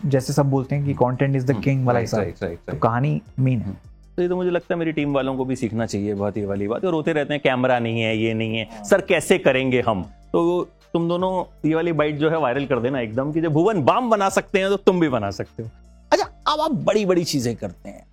जैसे 0.00 0.32
सब 0.32 0.50
बोलते 0.50 0.74
हैं 0.74 0.84
कि 0.84 0.94
कंटेंट 0.94 1.36
इज़ 1.36 1.46
द 1.46 1.60
किंग 1.62 1.86
वाला 1.86 2.00
right, 2.00 2.58
तो 2.70 2.76
कहानी 2.76 3.20
मीन 3.38 3.60
है। 3.60 3.89
तो 4.20 4.24
ये 4.24 4.28
तो 4.28 4.36
मुझे 4.36 4.50
लगता 4.50 4.74
है 4.74 4.78
मेरी 4.78 4.92
टीम 4.92 5.14
वालों 5.14 5.36
को 5.36 5.44
भी 5.44 5.56
सीखना 5.56 5.84
चाहिए 5.86 6.14
बहुत 6.14 6.36
ही 6.36 6.44
वाली 6.44 6.66
बात। 6.68 6.84
और 6.84 6.90
रोते 6.90 7.12
रहते 7.12 7.34
हैं 7.34 7.42
कैमरा 7.42 7.78
नहीं 7.78 8.00
है 8.00 8.16
ये 8.16 8.32
नहीं 8.34 8.56
है। 8.56 8.84
सर 8.84 9.00
कैसे 9.00 9.38
करेंगे 9.38 9.80
हम? 9.80 10.02
तो 10.32 10.68
तुम 10.92 11.08
दोनों 11.08 11.30
ये 11.68 11.74
वाली 11.74 11.92
बाइट 11.92 12.16
जो 12.16 12.30
है 12.30 12.38
वायरल 12.38 12.66
कर 12.66 12.80
देना 12.80 13.00
एकदम 13.00 13.32
कि 13.32 13.40
जब 13.40 13.52
भुवन 13.52 13.82
बाम 13.84 14.10
बना 14.10 14.28
सकते 14.28 14.58
हैं 14.58 14.68
तो 14.68 14.76
तुम 14.78 15.00
भी 15.00 15.08
बना 15.08 15.30
सकते 15.30 15.62
हो। 15.62 15.70
अच्छा 16.12 16.26
अब 16.48 16.60
आप 16.60 16.70
बड़ी 16.84 17.04
बड़ी 17.06 17.24
चीज़ें 17.24 17.54
करते 17.56 17.88
हैं। 17.88 18.04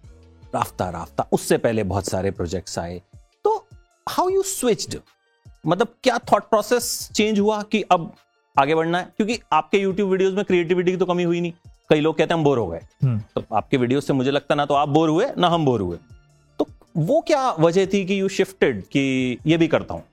राफ्ता 0.56 0.90
राफ्ता 0.90 1.28
उससे 1.32 1.58
पहले 1.58 1.84
बहुत 1.84 2.08
सारे 2.08 2.32
प्रोजेक्ट्स 2.32 2.80
आए। 2.80 3.02
तो 3.46 3.56
हाउ 4.08 4.30
यू 4.30 4.44
स्विच्ड 4.44 5.00
मतलब 5.68 5.88
क्या 6.04 6.18
थॉट 6.32 6.44
प्रोसेस 6.44 7.10
चेंज 7.16 7.40
हुआ 7.40 7.62
कि 7.62 7.82
अब 7.92 8.12
आगे 8.56 8.76
बढ़ना 8.76 9.00
है? 9.00 9.12
क्योंकि 9.18 9.40
आपके 9.54 9.78
यूट्यूब 9.78 10.10
वीडियोस 10.10 10.34
में 10.34 10.44
क्रिएटिविटी 10.46 10.92
की 10.92 10.98
तो 10.98 11.06
कमी 11.06 11.24
हुई 11.24 11.42
नहीं। 11.42 11.54
कई 11.90 12.00
लोग 12.00 12.18
कहते 12.18 12.34
हैं 12.34 12.38
हम 12.40 12.44
बोर 12.44 12.58
हो 12.58 12.68
गए। 12.68 12.80
हम्म। 13.04 13.20
तो 13.36 13.56
आपके 13.56 13.78
वीडियो 13.78 14.02
से 14.02 14.14
मुझे 14.14 14.32
लगता 14.32 14.56
ना 14.56 14.66
तो 14.66 14.74
आप 14.74 14.90
बोर 14.90 15.10
हुए 15.10 15.28
ना 15.38 15.48
हम 15.48 15.66
बोर 15.66 15.82
हुए। 15.82 15.98
तो 16.60 16.68
वो 16.98 17.22
क्या 17.22 17.50
वजह 17.52 17.86
थी 17.86 18.06
कि 18.06 18.22
यू 18.22 18.30
शिफ्टेड 18.30 18.82
कि 18.82 19.38
ये 19.48 19.58
भी 19.58 19.68
करता 19.68 19.94
हूँ? 19.94 20.04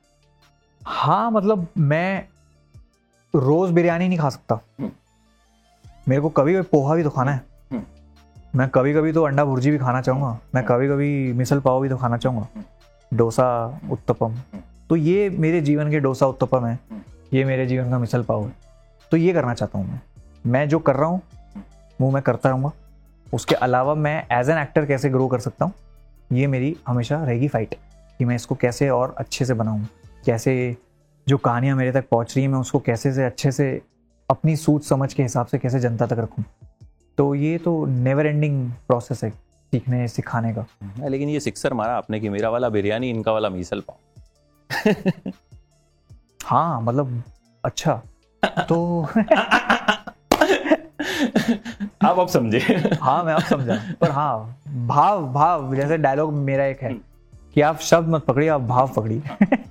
हाँ 0.82 1.30
मतलब 1.30 1.66
मैं 1.78 2.28
रोज 3.34 3.70
बिरयानी 3.70 4.08
नहीं 4.08 4.18
खा 4.18 4.30
सकता। 4.30 4.60
हम्म। 4.80 4.90
मेरे 6.08 6.22
को 6.22 6.28
कभी 6.28 6.60
पोहा 6.60 6.94
भी 6.94 7.02
तो 7.02 7.10
खाना 7.10 7.32
है। 7.32 7.44
हम्म। 7.72 8.58
मैं 8.58 8.68
कभी 8.68 8.94
कभी 8.94 9.12
तो 9.12 9.22
अंडा 9.22 9.44
भुर्जी 9.44 9.70
भी 9.70 9.78
खाना 9.78 10.02
चाहूँगा। 10.02 10.38
मैं 10.54 10.64
कभी 10.64 10.88
कभी 10.88 11.32
मिसल 11.32 11.60
पाव 11.60 11.80
भी 11.82 11.88
तो 11.88 11.96
खाना 11.96 12.16
चाहूँगा। 12.16 12.64
डोसा 13.12 13.80
उत्तपम। 13.90 14.34
तो 14.88 14.96
ये 14.96 15.30
मेरे 15.30 15.60
जीवन 15.60 15.90
के 15.90 16.00
डोसा 16.00 16.26
उत्तपम 16.26 16.66
है। 16.66 16.78
ये 17.32 17.44
मेरे 17.44 17.66
जीवन 17.66 17.90
का 17.90 17.98
मिसल 17.98 18.22
पाव 18.22 18.44
है। 18.44 18.52
तो 19.10 19.16
ये 19.16 19.32
करना 19.32 19.54
चाहता 19.54 19.78
हूँ 19.78 19.88
मैं। 19.88 20.00
मैं 20.46 20.68
जो 20.68 20.78
कर 20.78 20.96
रहा 20.96 21.08
हूँ 21.08 21.20
वो 22.00 22.10
मैं 22.10 22.22
करता 22.22 22.48
रहूँगा। 22.48 22.72
उसके 23.34 23.54
अलावा 23.54 23.94
मैं 23.94 24.26
एज 24.32 24.50
एन 24.50 24.58
एक्टर 24.58 24.86
कैसे 24.86 25.10
ग्रो 25.10 25.28
कर 25.28 25.38
सकता 25.38 25.64
हूँ? 25.64 25.72
ये 26.32 26.46
मेरी 26.46 26.76
हमेशा 26.86 27.24
रहेगी 27.24 27.48
फाइट 27.48 27.74
कि 28.18 28.24
मैं 28.24 28.36
इसको 28.36 28.54
कैसे 28.54 28.88
और 28.88 29.14
अच्छे 29.18 29.44
से 29.44 29.54
बनाऊँ। 29.54 29.88
कैसे 30.26 30.76
जो 31.28 31.38
कहानियाँ 31.38 31.76
मेरे 31.76 31.92
तक 31.92 32.08
पहुँच 32.08 32.36
रही 32.36 32.44
हैं 32.44 32.52
मैं 32.52 32.58
उसको 32.58 32.78
कैसे 32.78 33.12
से 33.12 33.24
अच्छे 33.24 33.52
से 33.52 33.82
अपनी 34.30 34.56
सोच 34.56 34.84
समझ 34.84 35.14
के 35.14 35.22
हिसाब 35.22 35.46
से 35.46 35.58
कैसे 35.58 35.80
जनता 35.80 36.06
तक 36.06 36.18
रखूँ। 36.18 36.44
तो 37.18 37.34
ये 37.34 37.58
तो 37.58 37.86
नेवर 37.86 38.26
एंडिंग 38.26 38.70
प्रोसेस 38.70 39.24
है 39.24 39.30
सीखने 39.30 40.08
सिखाने 40.08 40.54
का। 40.54 40.66
हाँ, 40.82 41.08
लेकिन 41.08 41.28
ये 41.28 41.40
सिक्सर 41.40 41.74
मारा 41.74 41.96
आपने 41.96 42.20
कि 42.20 42.28
मेरा 42.28 42.50
वाला 42.50 42.68
बिरयानी 42.68 43.10
इनका 43.10 43.32
वाला 43.32 43.48
मीसल 43.48 43.82
पाओ। 43.90 43.96
हाँ 46.44 46.80
मतलब 46.80 47.22
अच्छा। 47.64 48.02
तो 48.44 49.08
आप 52.04 52.18
अब 52.18 52.28
समझे। 52.28 52.58
हाँ 53.02 53.22
मैं 53.24 53.34
अब 53.34 53.42
समझा। 53.42 53.80
पर 54.00 54.10
हाँ 54.10 54.62
भाव 54.86 55.32
भाव 55.32 55.74
जैसे 55.74 55.96
डायलॉग 55.98 56.32
मेरा 56.32 56.64
एक 56.66 56.80
है 56.80 56.92
कि 57.54 57.60
आप 57.60 57.80
शब्द 57.80 58.08
मत 58.08 58.24
पकड़िए 58.24 58.48
आप 58.48 58.60
भाव 58.60 58.92
पकड़िए। 58.96 59.22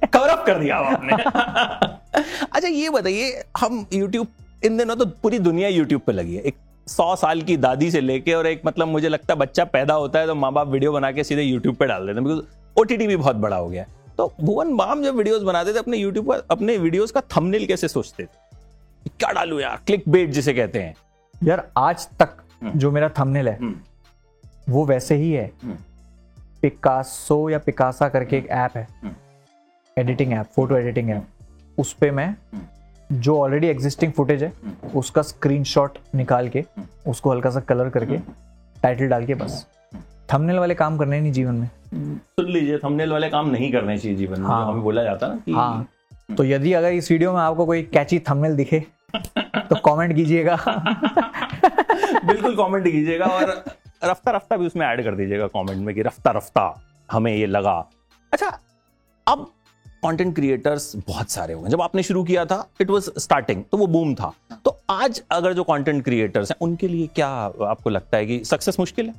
कवर 0.07 0.27
अप 0.27 0.45
कर 0.45 0.59
दिया 0.59 0.77
आपने। 0.77 1.13
अच्छा 2.53 2.67
ये 2.67 2.89
बताइए 2.89 3.43
हम 3.57 3.85
YouTube 3.93 4.25
इन 4.65 4.77
दिनों 4.77 4.95
तो 4.95 5.05
पूरी 5.05 5.39
दुनिया 5.39 5.69
YouTube 5.69 5.99
पे 5.99 6.11
लगी 6.11 6.35
है। 6.35 6.41
एक 6.41 6.55
सौ 6.87 7.15
साल 7.15 7.41
की 7.41 7.57
दादी 7.57 7.91
से 7.91 8.01
लेके 8.01 8.33
और 8.33 8.47
एक 8.47 8.61
मतलब 8.65 8.87
मुझे 8.87 9.09
लगता 9.09 9.33
है 9.33 9.39
बच्चा 9.39 9.65
पैदा 9.65 9.93
होता 9.93 10.19
है 10.19 10.27
तो 10.27 10.35
माँ 10.35 10.51
बाप 10.53 10.67
वीडियो 10.67 10.91
बना 10.91 11.11
के 11.11 11.23
सीधे 11.23 11.41
यूट्यूब 11.41 11.75
पे 11.75 11.85
डाल 11.85 12.07
देते 12.07 12.19
हैं 12.19 12.23
बिकॉज़ 12.23 12.41
ओ 12.77 13.07
भी 13.07 13.15
बहुत 13.15 13.35
बड़ा 13.35 13.57
हो 13.57 13.69
गया 13.69 13.83
है। 13.83 13.87
तो 14.17 14.33
भुवन 14.41 14.75
बाम 14.75 15.03
जब 15.03 15.15
वीडियोस 15.15 15.41
बनाते 15.41 15.73
थे 15.73 15.77
अपने 15.77 15.97
यूट्यूब 15.97 16.27
पर 16.27 16.45
अपने 16.51 16.77
वीडियोस 16.77 17.11
का 17.11 17.21
थंबनेल 17.37 17.65
कैसे 17.65 17.87
सोचते 17.87 18.23
थे? 18.23 19.07
क्या 19.19 19.31
डालू 19.31 19.59
यार 19.59 19.79
क्लिक 19.87 20.03
बेट 20.09 20.29
जिसे 20.29 20.53
कहते 20.53 20.79
हैं। 20.79 20.95
यार 21.43 21.67
आज 21.77 22.07
तक 22.19 22.35
हम्म। 22.61 22.79
जो 22.79 22.91
मेरा 22.91 23.09
थंबनेल 23.09 23.47
है 23.49 23.57
हम्म। 23.57 24.73
वो 24.73 24.85
वैसे 24.85 25.15
ही 25.15 25.31
है 25.31 25.45
हम्म। 25.63 25.75
पिकासो 26.61 27.49
या 27.49 27.57
पिकासा 27.59 28.09
करके 28.09 28.37
एक 28.37 28.47
ऐप 28.47 28.77
है 28.77 28.87
हम्म। 29.03 29.13
Editing 29.97 30.33
app 30.33 30.45
photo 30.55 30.77
editing 30.77 31.09
app 31.09 31.79
उस 31.79 31.93
पर 31.93 32.11
मैं 32.11 32.35
जो 33.09 33.37
ऑलरेडी 33.39 33.67
एग्जिस्टिंग 33.67 34.11
फुटेज 34.11 34.43
है 34.43 34.49
हम्म। 34.63 34.99
उसका 34.99 35.21
स्क्रीनशॉट 35.21 35.97
निकाल 36.15 36.49
के 36.49 36.63
उसको 37.07 37.31
हल्का 37.31 37.49
सा 37.49 37.59
कलर 37.63 37.89
करके 37.89 38.17
टाइटल 38.75 39.07
डाल 39.07 39.25
के 39.25 39.35
बस 39.35 39.65
थंबनेल 40.33 40.57
वाले 40.57 40.75
काम 40.75 40.97
करने 40.97 41.19
नहीं 41.21 41.31
जीवन 41.31 41.55
में 41.55 41.69
सुन 41.93 42.45
लीजिए 42.45 42.77
थंबनेल 42.77 43.11
वाले 43.11 43.29
काम 43.29 43.49
नहीं 43.49 43.71
करने 43.71 43.97
चाहिए 43.97 44.17
जीवन 44.17 44.41
में 44.41 44.47
हाँ। 44.47 44.65
हमें 44.67 44.81
बोला 44.83 45.03
जाता 45.03 45.25
है 45.25 45.33
ना 45.33 45.39
कि 45.39 45.51
हाँ 45.51 45.87
तो 46.29 46.43
यदि 46.43 46.73
अगर 46.73 46.91
इस 46.93 47.11
वीडियो 47.11 47.33
में 47.33 47.39
आपको 47.41 47.65
कोई 47.65 47.83
कैची 47.93 48.19
थंबनेल 48.19 48.55
दिखे 48.55 48.83
तो 49.55 49.75
कमेंट 49.85 50.15
कीजिएगा। 50.15 50.55
बिल्कुल 52.25 52.55
कमेंट 52.55 52.85
कीजिएगा 52.85 53.25
और 53.25 53.63
रफ्ता 54.03 54.31
रफ्ता 54.31 54.57
भी 54.57 54.65
उसमें 54.65 54.85
ऐड 54.87 55.03
कर 55.03 55.15
दीजिएगा 55.15 55.47
कमेंट 55.49 55.79
में 55.79 55.93
कि 55.95 56.01
रफ्ता 56.01 56.31
रफ्ता 56.31 56.63
हमें 57.11 57.35
ये 57.35 57.45
लगा। 57.47 57.77
अच्छा 58.31 58.47
अब 59.27 59.51
कंटेंट 60.03 60.33
क्रिएटर्स 60.35 60.91
बहुत 61.07 61.29
सारे 61.31 61.53
हो 61.53 61.61
गए 61.61 61.69
जब 61.69 61.81
आपने 61.81 62.03
शुरू 62.03 62.23
किया 62.23 62.45
था 62.45 62.65
इट 62.81 62.89
वाज 62.89 63.09
स्टार्टिंग 63.17 63.63
तो 63.71 63.77
वो 63.77 63.87
बूम 63.87 64.13
था। 64.15 64.31
तो 64.65 64.77
आज 64.89 65.21
अगर 65.31 65.53
जो 65.53 65.63
कंटेंट 65.63 66.03
क्रिएटर्स 66.03 66.51
हैं 66.51 66.57
उनके 66.61 66.87
लिए 66.87 67.07
क्या 67.15 67.27
आपको 67.67 67.89
लगता 67.89 68.17
है 68.17 68.25
कि 68.25 68.43
सक्सेस 68.45 68.79
मुश्किल 68.79 69.07
है? 69.07 69.13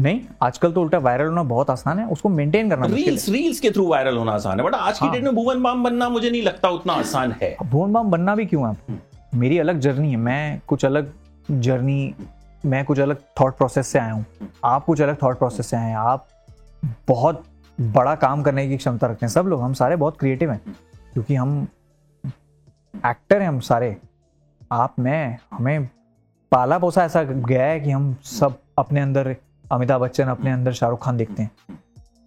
नहीं 0.00 0.20
आजकल 0.42 0.72
तो 0.72 0.82
उल्टा 0.82 0.98
वायरल 0.98 1.26
होना 1.26 1.42
बहुत 1.44 1.70
आसान 1.70 1.98
है 1.98 2.06
उसको 2.08 2.28
मेंटेन 2.28 2.70
करना 2.70 2.86
रील्स 2.86 3.28
रील्स 3.28 3.60
के 3.60 3.70
थ्रू 3.70 3.86
वायरल 3.86 4.16
होना 4.16 4.32
आसान 4.32 4.60
है 4.60 4.66
बट 4.66 4.74
आज 4.74 4.98
की 4.98 5.04
हाँ। 5.04 5.14
डेट 5.14 5.24
में 5.24 5.34
भुवन 5.34 5.62
बाम 5.62 5.84
बनना 5.84 6.08
मुझे 6.08 6.30
नहीं 6.30 6.42
लगता 6.42 6.68
उतना 6.70 6.92
आसान 6.92 7.34
है। 7.42 7.56
भुवन 7.62 7.92
बाम 7.92 8.10
बनना 8.10 8.34
भी 8.34 8.46
क्यों 8.46 8.68
है? 8.68 9.02
मेरी 9.34 9.58
अलग 9.58 9.78
जर्नी 9.78 10.10
है 10.10 10.16
मैं 10.16 10.60
कुछ 10.66 10.84
अलग 10.84 11.12
जर्नी 11.50 12.14
मैं 12.66 12.84
कुछ 12.84 13.00
अलग 13.00 13.16
थॉट 13.40 13.56
प्रोसेस 13.56 13.86
से 13.86 13.98
आया 13.98 14.12
हूँ। 14.12 14.24
आप 14.64 14.84
कुछ 14.84 15.00
अलग 15.00 15.16
थॉट 15.22 15.38
प्रोसेस 15.38 15.66
से 15.66 15.76
आए 15.76 15.88
हैं। 15.88 15.96
आप 15.96 16.28
बहुत 17.08 17.42
बड़ा 17.80 18.14
काम 18.14 18.42
करने 18.42 18.68
की 18.68 18.76
क्षमता 18.76 19.06
रखते 19.06 19.26
हैं। 19.26 19.32
सब 19.32 19.46
लोग 19.46 19.62
हम 19.62 19.72
सारे 19.72 19.96
बहुत 19.96 20.18
क्रिएटिव 20.18 20.50
हैं 20.50 20.60
क्योंकि 21.12 21.34
हम 21.34 21.66
एक्टर 23.06 23.40
हैं 23.42 23.48
हम 23.48 23.60
सारे। 23.60 23.96
आप 24.72 24.94
मैं 24.98 25.38
हमें 25.52 25.88
पाला 26.52 26.78
पोसा 26.78 27.04
ऐसा 27.04 27.22
गया 27.22 27.64
है 27.66 27.80
कि 27.80 27.90
हम 27.90 28.14
सब 28.24 28.58
अपने 28.78 29.00
अंदर 29.00 29.36
अमिताभ 29.72 30.00
बच्चन 30.00 30.24
अपने 30.24 30.52
अंदर 30.52 30.72
शाहरुख 30.72 31.04
खान 31.04 31.16
देखते 31.16 31.42
हैं। 31.42 31.50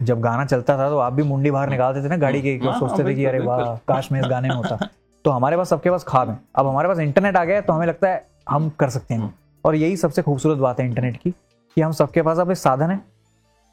जब 0.02 0.20
गाना 0.20 0.44
चलता 0.44 0.78
था 0.78 0.88
तो 0.90 0.98
आप 0.98 1.12
भी 1.12 1.22
मुंडी 1.22 1.50
बाहर 1.50 1.70
निकालते 1.70 2.02
थे 2.04 2.08
ना 2.08 2.16
गाड़ी 2.16 2.42
के 2.42 2.54
हाँ, 2.64 2.78
सोचते 2.78 3.04
थे 3.04 3.14
कि 3.14 3.24
अरे 3.24 3.38
वाह 3.38 3.76
काश 3.88 4.12
मैं 4.12 4.20
इस 4.20 4.26
गाने 4.30 4.48
में 4.48 4.56
होता। 4.56 4.88
तो 5.24 5.30
हमारे 5.30 5.56
पास 5.56 5.68
सबके 5.68 5.90
पास 5.90 6.04
खाब 6.04 6.28
है। 6.30 6.38
अब 6.56 6.66
हमारे 6.66 6.88
पास 6.88 6.98
इंटरनेट 6.98 7.36
आ 7.36 7.44
गया 7.44 7.56
है 7.56 7.62
तो 7.62 7.72
हमें 7.72 7.86
लगता 7.86 8.08
है 8.08 8.26
हम 8.50 8.68
कर 8.70 8.90
सकते 8.90 9.14
हैं। 9.14 9.34
और 9.64 9.74
यही 9.74 9.96
सबसे 9.96 10.22
खूबसूरत 10.22 10.58
बात 10.58 10.80
है 10.80 10.86
इंटरनेट 10.86 11.16
की, 11.16 11.30
कि 11.30 11.80
हम 11.80 11.92
सबके 11.92 12.22
पास 12.22 12.38
अब 12.38 12.50
एक 12.50 12.56
साधन 12.56 12.90
है। 12.90 13.00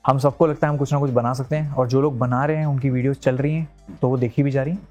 हम 0.06 0.18
सबको 0.18 0.48
लगता 0.48 0.68
है 0.68 0.74
हम 0.74 0.78
कुछ 0.80 0.94
ना 0.94 1.00
कुछ 1.00 1.12
बना 1.12 1.34
सकते 1.34 1.56
हैं, 1.56 1.74
और 1.74 1.88
जो 1.88 2.02
लोग 2.02 2.18
बना 2.20 2.44
रहे 2.46 2.58
हैं, 2.58 2.66
उनकी 2.66 2.90
वीडियोस 2.90 3.20
चल 3.20 3.38
रही 3.38 3.54
हैं 3.54 3.98
तो 4.02 4.10
वो 4.10 4.18
देखी 4.18 4.44
भी 4.44 4.52
जा 4.52 4.64
रही 4.64 4.74
हैं। 4.74 4.88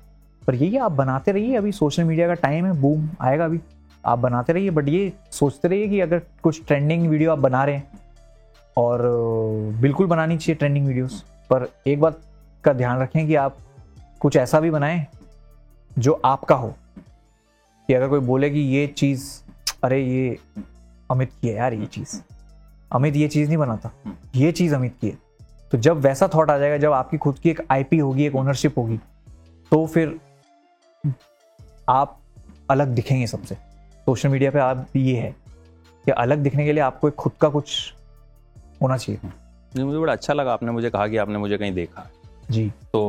पर 0.47 0.55
यही 0.55 0.77
आप 0.77 0.93
बनाते 0.93 1.33
रहिए, 1.33 1.57
अभी 1.57 1.73
सोशल 1.73 2.05
मीडिया 2.05 2.27
का 2.29 2.35
टाइम 2.35 2.67
है, 2.67 2.73
बूम, 2.73 3.09
आएगा 3.21 3.45
अभी। 3.45 3.61
आप 4.05 4.19
बनाते 4.19 4.53
रहिए, 4.53 4.71
बट 4.71 4.89
ये 4.89 5.13
सोचते 5.31 5.69
रहिए 5.69 5.89
कि 5.89 6.01
अगर 6.01 6.23
कुछ 6.43 6.65
ट्रेंडिंग 6.67 7.07
वीडियो 7.09 7.33
आप 7.33 7.39
बना 7.39 7.65
रहे 7.65 7.75
हैं, 7.75 7.89
और 8.77 9.03
बिल्कुल 9.81 10.07
बनानी 10.07 10.37
चाहिए 10.39 10.57
ट्रेंडिंग 10.57 10.87
वीडियोस। 10.87 11.23
पर 11.51 11.69
एक 11.87 12.01
बात 12.01 12.19
का 12.65 12.73
ध्यान 12.73 12.99
रखें 12.99 13.27
कि 13.27 13.35
आप 13.35 13.57
कुछ 14.21 14.37
ऐसा 14.37 14.61
भी 14.61 14.71
बनाएँ 14.71 15.07
जो 15.99 16.21
आपका 16.25 16.55
हो, 16.55 16.75
कि 17.89 17.95
अगर 17.95 18.09
कोई 18.09 18.21
बोले 18.21 18.51
कि 18.51 18.59
ये 18.59 18.87
चीज़, 18.87 19.25
अरे 19.85 20.01
ये 20.05 20.39
अमित 21.11 21.33
की 21.41 21.49
है 21.49 21.55
यार 21.55 21.75
ये 21.75 21.87
चीज़। 21.87 22.21
अमित 22.93 23.17
ये 23.17 23.29
चीज़ 23.29 23.49
नहीं 23.49 23.59
बनाता। 23.59 23.91
ये 24.37 24.53
चीज़ 24.53 24.75
अमित 24.75 24.95
की 25.01 25.09
है। 25.09 25.19
तो 25.73 25.79
जब 25.79 26.01
वैसा 26.01 26.29
थॉट 26.35 26.51
आ 26.51 26.59
जाएगा, 26.59 26.77
जब 26.77 26.93
आपकी 26.93 27.19
खुद 27.19 27.39
की 27.39 27.51
एक 27.51 27.61
आईपी 27.71 27.99
होगी, 27.99 28.27
एक 28.27 28.35
ओनरशिप 28.35 28.79
होगी 28.79 28.99
तो 29.73 29.87
फिर 29.87 30.21
आप 31.89 32.19
अलग 32.71 32.89
दिखेंगे 32.89 33.27
सबसे। 33.27 33.55
सोशल 33.55 34.29
मीडिया 34.29 34.51
पे 34.51 34.59
आप 34.59 34.87
ये 34.97 35.17
है 35.17 35.31
कि 36.05 36.11
अलग 36.11 36.39
दिखने 36.39 36.65
के 36.65 36.73
लिए 36.73 36.83
आपको 36.83 37.09
एक 37.09 37.15
खुद 37.15 37.33
का 37.41 37.49
कुछ 37.49 37.95
होना 38.83 38.97
चाहिए। 38.97 39.83
मुझे 39.85 39.99
बड़ा 39.99 40.13
अच्छा 40.13 40.33
लगा 40.33 40.53
आपने 40.53 40.73
मुझे 40.73 40.91
कहा 40.91 41.07
कि 41.09 41.17
आपने 41.17 41.39
मुझे 41.39 41.59
कहीं 41.59 41.73
देखा। 41.73 42.11
जी। 42.51 42.67
तो 42.93 43.01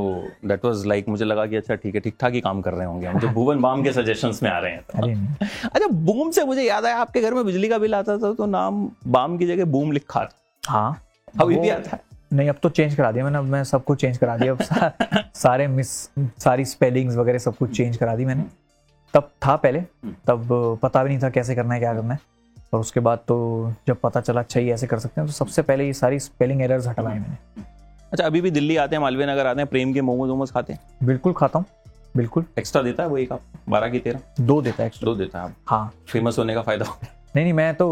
दैट 0.45 0.65
वाज 0.65 0.85
लाइक 0.85 1.07
मुझे 1.09 1.25
लगा 1.25 1.45
कि 1.45 1.55
अच्छा 1.55 1.75
ठीक 1.75 1.95
है 1.95 2.01
ठीक 2.01 2.15
ठाक 2.19 2.33
ही 2.33 2.41
काम 2.41 2.61
कर 2.61 2.73
रहे 2.73 2.85
होंगे 2.87 3.07
हम 3.07 3.19
जो 3.19 3.27
भुवन 3.29 3.61
बाम 3.61 3.83
के 3.83 3.91
सजेशंस 3.93 4.41
में 4.43 4.49
आ 4.49 4.57
रहे 4.59 4.71
हैं 4.71 4.81
तो। 4.81 5.67
अच्छा 5.67 5.87
बूम 5.87 6.31
से 6.31 6.43
मुझे 6.45 6.63
याद 6.63 6.85
आया 6.85 6.97
आपके 6.97 7.21
घर 7.21 7.33
में 7.33 7.45
बिजली 7.45 7.69
का 7.69 7.77
बिल 7.77 7.95
आता 7.95 8.17
था 8.17 8.33
तो 8.33 8.45
नाम 8.45 8.89
बाम 9.07 9.37
की 9.37 9.47
जगह 9.47 9.65
बूम 9.65 9.91
लिखा 9.91 10.25
था। 10.25 10.71
हाँ। 10.71 11.01
अभी 11.41 11.55
भी 11.55 11.69
आता 11.69 11.95
है। 11.95 12.03
नहीं 12.33 12.49
अब 12.49 12.55
तो 12.63 12.69
चेंज 12.69 12.95
करा 12.95 13.11
दिया 13.11 13.23
मैंने 13.23 13.37
अब 13.37 13.45
मैं 13.45 13.63
सब 13.63 13.83
कुछ 13.83 14.01
चेंज 14.01 14.17
करा 14.17 14.37
दिया 14.37 14.53
अब 14.53 14.61
सा, 14.61 14.91
सारे 15.35 15.67
मिस 15.67 15.89
सारी 16.43 16.65
स्पेलिंग्स 16.65 17.15
वगैरह 17.15 17.39
सब 17.39 17.57
कुछ 17.57 17.75
चेंज 17.77 17.97
करा 17.97 18.15
दी 18.15 18.25
मैंने। 18.25 18.43
तब 19.13 19.29
था 19.45 19.55
पहले 19.55 19.81
तब 20.27 20.47
पता 20.83 21.03
भी 21.03 21.09
नहीं 21.09 21.19
था 21.23 21.29
कैसे 21.29 21.55
करना 21.55 21.73
है 21.73 21.79
क्या 21.79 21.93
करना 21.93 22.13
है। 22.13 22.19
और 22.73 22.79
उसके 22.79 22.99
बाद 22.99 23.19
तो 23.27 23.35
जब 23.87 23.97
पता 24.03 24.21
चला 24.21 24.41
अच्छा 24.41 24.59
ये 24.59 24.73
ऐसे 24.73 24.87
कर 24.87 24.99
सकते 24.99 25.21
हैं 25.21 25.27
तो 25.27 25.33
सबसे 25.33 25.61
पहले 25.61 25.85
ये 25.85 25.93
सारी 25.93 26.19
स्पेलिंग 26.19 26.61
एरर्स 26.61 26.87
हटवाए 26.87 27.19
मैंने। 27.19 27.63
अच्छा 28.15 28.25
अभी 28.25 28.41
भी 28.41 28.49
दिल्ली 28.51 28.75
आते 28.77 28.95
हैं 28.95 29.01
मालवीय 29.01 29.25
नगर 29.25 29.45
आते 29.45 29.61
हैं 29.61 29.67
प्रेम 29.69 29.91
के 29.93 30.01
मोमोज 30.01 30.29
वोमोज 30.29 30.51
खाते 30.51 30.73
हैं? 30.73 30.79
बिल्कुल 31.03 31.33
खाता 31.33 31.59
हूँ 31.59 31.65
बिल्कुल। 32.17 32.45
एक्स्ट्रा 32.59 32.81
देता 32.81 33.03
है 33.03 33.09
वो 33.09 33.17
एक 33.17 33.31
आप? 33.31 33.41
बारह 33.69 33.89
की 33.89 33.99
तेरह? 33.99 34.19
दो 34.41 34.61
देता 34.61 34.83
है 34.83 34.87
एक्स्ट्रा 34.87 35.05
दो 35.05 35.15
देता 35.15 35.39
है 35.39 35.45
आप? 35.45 35.55
हाँ। 35.67 35.91
फ़ेमस 36.07 36.37
होने 36.39 36.53
का 36.55 36.61
फ़ायदा 36.61 36.85
नहीं 36.85 37.43
नहीं 37.43 37.53
मैं 37.53 37.73
तो 37.75 37.87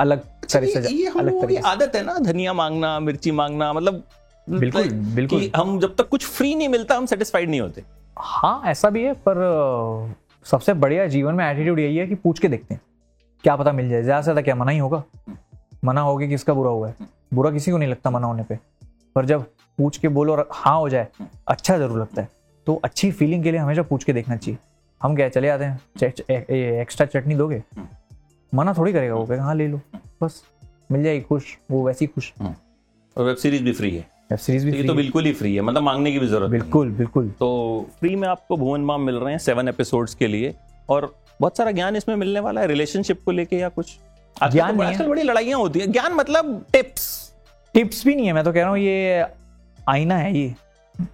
अलग 0.00 0.22
से 0.46 0.58
ये, 0.60 0.88
ये 0.88 1.08
हम 1.08 1.18
अलग 1.18 1.28
लोगों 1.28 1.42
तरीके 1.42 1.60
से 1.60 1.68
आदत 1.68 1.96
है 1.96 2.02
ना 2.04 2.16
धनिया 2.20 2.52
मांगना 2.52 2.98
मिर्ची 3.00 3.30
मांगना 3.32 3.72
मतलब 3.72 4.02
बिल्कुल, 4.46 4.88
बिल्कुल। 5.14 5.50
हम 5.56 5.78
जब 5.80 5.94
तक 5.96 6.08
कुछ 6.08 6.26
फ्री 6.26 6.54
नहीं 6.54 6.68
मिलता 6.68 6.96
हम 6.96 7.06
सेटिस्फाइड 7.06 7.50
नहीं 7.50 7.60
होते। 7.60 7.84
हाँ 8.16 8.62
ऐसा 8.66 8.90
भी 8.90 9.02
है 9.04 9.12
पर 9.28 9.44
सबसे 10.46 10.74
बढ़िया 10.76 11.06
जीवन 11.08 11.34
में 11.34 11.44
एटीट्यूड 11.44 11.78
यही 11.78 11.96
है 11.96 12.06
कि 12.06 12.14
पूछ 12.14 12.38
के 12.38 12.48
देखते 12.48 12.74
हैं 12.74 12.80
क्या 13.44 13.56
पता 13.56 13.72
मिल 13.72 13.88
जाए 13.90 14.02
ज़्यादा 14.02 14.20
से 14.20 14.24
ज़्यादा 14.24 14.42
क्या 14.42 14.54
मना 14.54 14.70
ही 14.70 14.78
होगा। 14.78 15.02
मना 15.84 16.00
होगी 16.00 16.28
किसका 16.28 16.54
बुरा 16.54 16.70
हुआ 16.70 16.88
है। 16.88 17.08
बुरा 17.32 17.50
किसी 17.50 17.70
को 17.70 17.78
नहीं 17.78 17.88
लगता 17.88 18.10
मना 18.10 18.26
होने 18.26 18.42
पे। 18.42 18.58
पर 19.16 19.26
जब 19.26 19.44
पूछ 19.78 19.96
के 19.98 20.08
बोलो 20.08 20.32
और 20.32 20.48
हाँ 20.52 20.78
हो 20.78 20.88
जाए 20.88 21.08
अच्छा 21.48 21.76
ज़रूर 21.78 22.00
लगता 22.00 22.22
है। 22.22 22.28
तो 22.66 22.74
अच्छी 22.84 23.10
फीलिंग 23.12 23.42
के 23.44 23.50
लिए 23.50 23.60
हमेशा 23.60 23.82
पूछ 23.82 24.04
के 24.04 24.12
देखना 24.12 24.36
चाहिए। 24.36 24.58
हम 25.00 25.14
क्या 25.16 25.28
चले 25.28 25.48
आते 25.48 25.64
हैं? 25.64 25.80
एक्स्ट्रा 26.80 27.06
चटनी 27.06 27.34
दोगे? 27.34 27.62
मना 28.52 28.74
थोड़ी 28.74 28.92
करेगा 28.92 29.14
वो 29.14 29.24
कहेगा 29.26 29.44
हाँ 29.44 29.54
ले 29.54 29.66
लो। 29.68 29.80
बस 30.22 30.42
मिल 30.92 31.02
जाएगी 31.02 31.20
खुश 31.20 31.56
वो 31.70 31.84
वैसी 31.86 32.06
खुश। 32.06 32.32
और 32.40 33.24
वेब 33.24 33.36
सीरीज़ 33.36 33.62
भी 33.62 33.72
फ्री 33.72 33.90
है। 33.90 34.00
वेब 34.30 34.38
सीरीज़ 34.38 34.66
भी 34.66 34.72
तो 34.72 34.86
तो 34.88 34.94
बिल्कुल 34.94 35.24
ही 35.24 35.32
फ्री 35.32 35.54
है 35.54 35.62
मतलब 35.62 35.82
मांगने 35.82 36.12
की 36.12 36.18
भी 36.18 36.26
ज़रूरत 36.26 36.50
बिल्कुल 36.50 36.90
बिल्कुल। 36.90 37.30
तो 37.30 37.86
फ्री 38.00 38.14
में 38.16 38.28
आपको 38.28 38.56
भुवन 38.56 38.80
माम 38.80 39.02
मिल 39.02 39.14
रहे 39.14 39.32
हैं 39.32 39.38
सेवन 39.38 39.68
एपिसोड्स 39.68 40.14
के 40.14 40.26
लिए। 40.26 40.54
और 40.88 41.14
बहुत 41.40 41.56
सारा 41.56 41.70
ज्ञान 41.70 41.96
इसमें 41.96 42.14
मिलने 42.16 42.40
वाला 42.40 42.60
है 42.60 42.66
रिलेशनशिप 42.66 43.22
को 43.24 43.30
लेके 43.30 43.58
या 43.58 43.68
कुछ? 43.68 43.98
ज्ञान 44.48 44.76
तो 44.76 44.82
आजकल 44.82 45.06
बड़ी 45.06 45.22
लड़ाइयाँ 45.22 45.58
होती 45.58 45.80
है। 45.80 45.86
ज्ञान 45.86 46.12
मतलब 46.12 46.64
टिप्स। 46.72 47.32
टिप्स 47.74 48.04
भी 48.06 48.14
नहीं 48.14 48.26
है 48.26 48.32
मैं 48.32 48.44
तो 48.44 48.52
कह 48.52 48.60
रहा 48.60 48.70
हूँ 48.70 48.78
ये 48.78 49.24
आईना 49.88 50.16
है 50.16 50.36
ये 50.38 50.54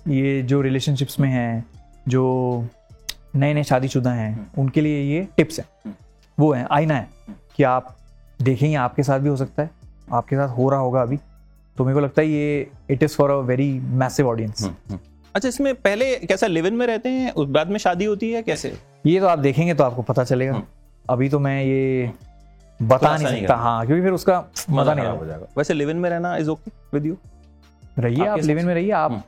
ये 0.09 0.43
जो 0.43 0.61
रिलेशनशिप्स 0.61 1.19
में 1.21 1.29
है 1.29 1.65
जो 2.09 2.25
नए 3.37 3.55
नए 3.55 3.63
शादीशुदा 3.65 4.11
हैं 4.11 4.51
उनके 4.59 4.81
लिए 4.81 5.03
ये 5.05 5.27
टिप्स 5.37 5.59
हैं। 5.59 5.95
वो 6.39 6.53
है 6.53 6.67
आईना 6.71 6.95
है 6.95 7.09
कि 7.57 7.63
आप 7.63 7.97
देखेंगे 8.43 8.75
आपके 8.77 9.03
साथ 9.03 9.19
भी 9.19 9.29
हो 9.29 9.37
सकता 9.37 9.63
है 9.63 9.71
आपके 10.13 10.37
साथ 10.37 10.49
हो 10.49 10.69
रहा 10.71 10.81
होगा 10.81 11.03
अभी। 11.03 11.17
तो 11.77 11.85
मेरे 11.85 11.95
को 11.95 12.01
लगता 12.01 12.23
है 12.23 12.29
ये 12.29 12.71
it 12.91 13.03
is 13.03 13.15
for 13.15 13.31
a 13.31 13.37
very 13.47 13.73
massive 13.73 14.29
audience 14.29 14.71
अच्छा 15.35 15.49
इसमें 15.49 15.75
पहले 15.75 16.15
कैसा 16.17 16.47
लिव 16.47 16.67
इन 16.67 16.75
में 16.75 16.87
रहते 16.87 17.09
हैं? 17.09 17.33
उस 17.33 17.49
बाद 17.49 17.71
में 17.71 17.79
शादी 17.79 18.05
होती 18.05 18.31
है 18.33 18.43
कैसे? 18.43 18.73
ये 19.07 19.21
तो 19.21 19.27
आप 19.27 19.39
देखेंगे 19.39 19.75
तो 19.75 19.85
आपको 19.85 20.03
पता 20.03 20.25
चलेगा। 20.25 20.53
हम्म। 20.53 20.65
अभी 21.11 21.29
तो 21.29 21.39
मैं 21.39 21.63
ये 21.65 22.11
बता 22.83 22.97
खुलासा 22.99 23.29
नहीं 23.29 23.41
सकता 23.41 23.55
हाँ। 23.57 23.87
क्योंकि 23.87 24.03
फिर 24.03 24.13
उसका 24.13 24.39
मज़ा 24.71 24.95
नहीं 24.95 25.07
हो 25.09 25.27
जाएगा। 25.27 25.47
वैसे 25.57 25.75
लिव 25.75 25.91
इन 25.91 25.97
में 25.97 26.09
रहना 26.11 26.37
इज़ 26.37 26.51
ओके 26.51 26.71
विद 26.95 27.07
यू 27.07 27.17
रहिए 27.99 28.27
आप 28.27 28.39
लिव 28.39 28.59
इन 28.59 28.67
में 28.67 28.75
रहिए 28.75 28.91
आप 28.93 29.23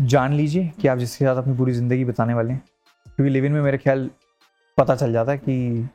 जान 0.00 0.32
लीजिए 0.32 0.70
कि 0.80 0.88
आप 0.88 0.98
जिसके 0.98 1.24
साथ 1.24 1.36
अपनी 1.36 1.56
पूरी 1.56 1.72
ज़िंदगी 1.72 2.04
बिताने 2.04 2.34
वाले 2.34 2.52
हैं। 2.52 2.62
क्योंकि 3.06 3.32
लिव 3.32 3.44
इन 3.44 3.52
में 3.52 3.60
मेरे 3.62 3.78
ख्याल 3.78 4.08
पता 4.78 4.94
चल 4.96 5.12
जाता 5.12 5.32
है 5.32 5.38
कि 5.38 5.88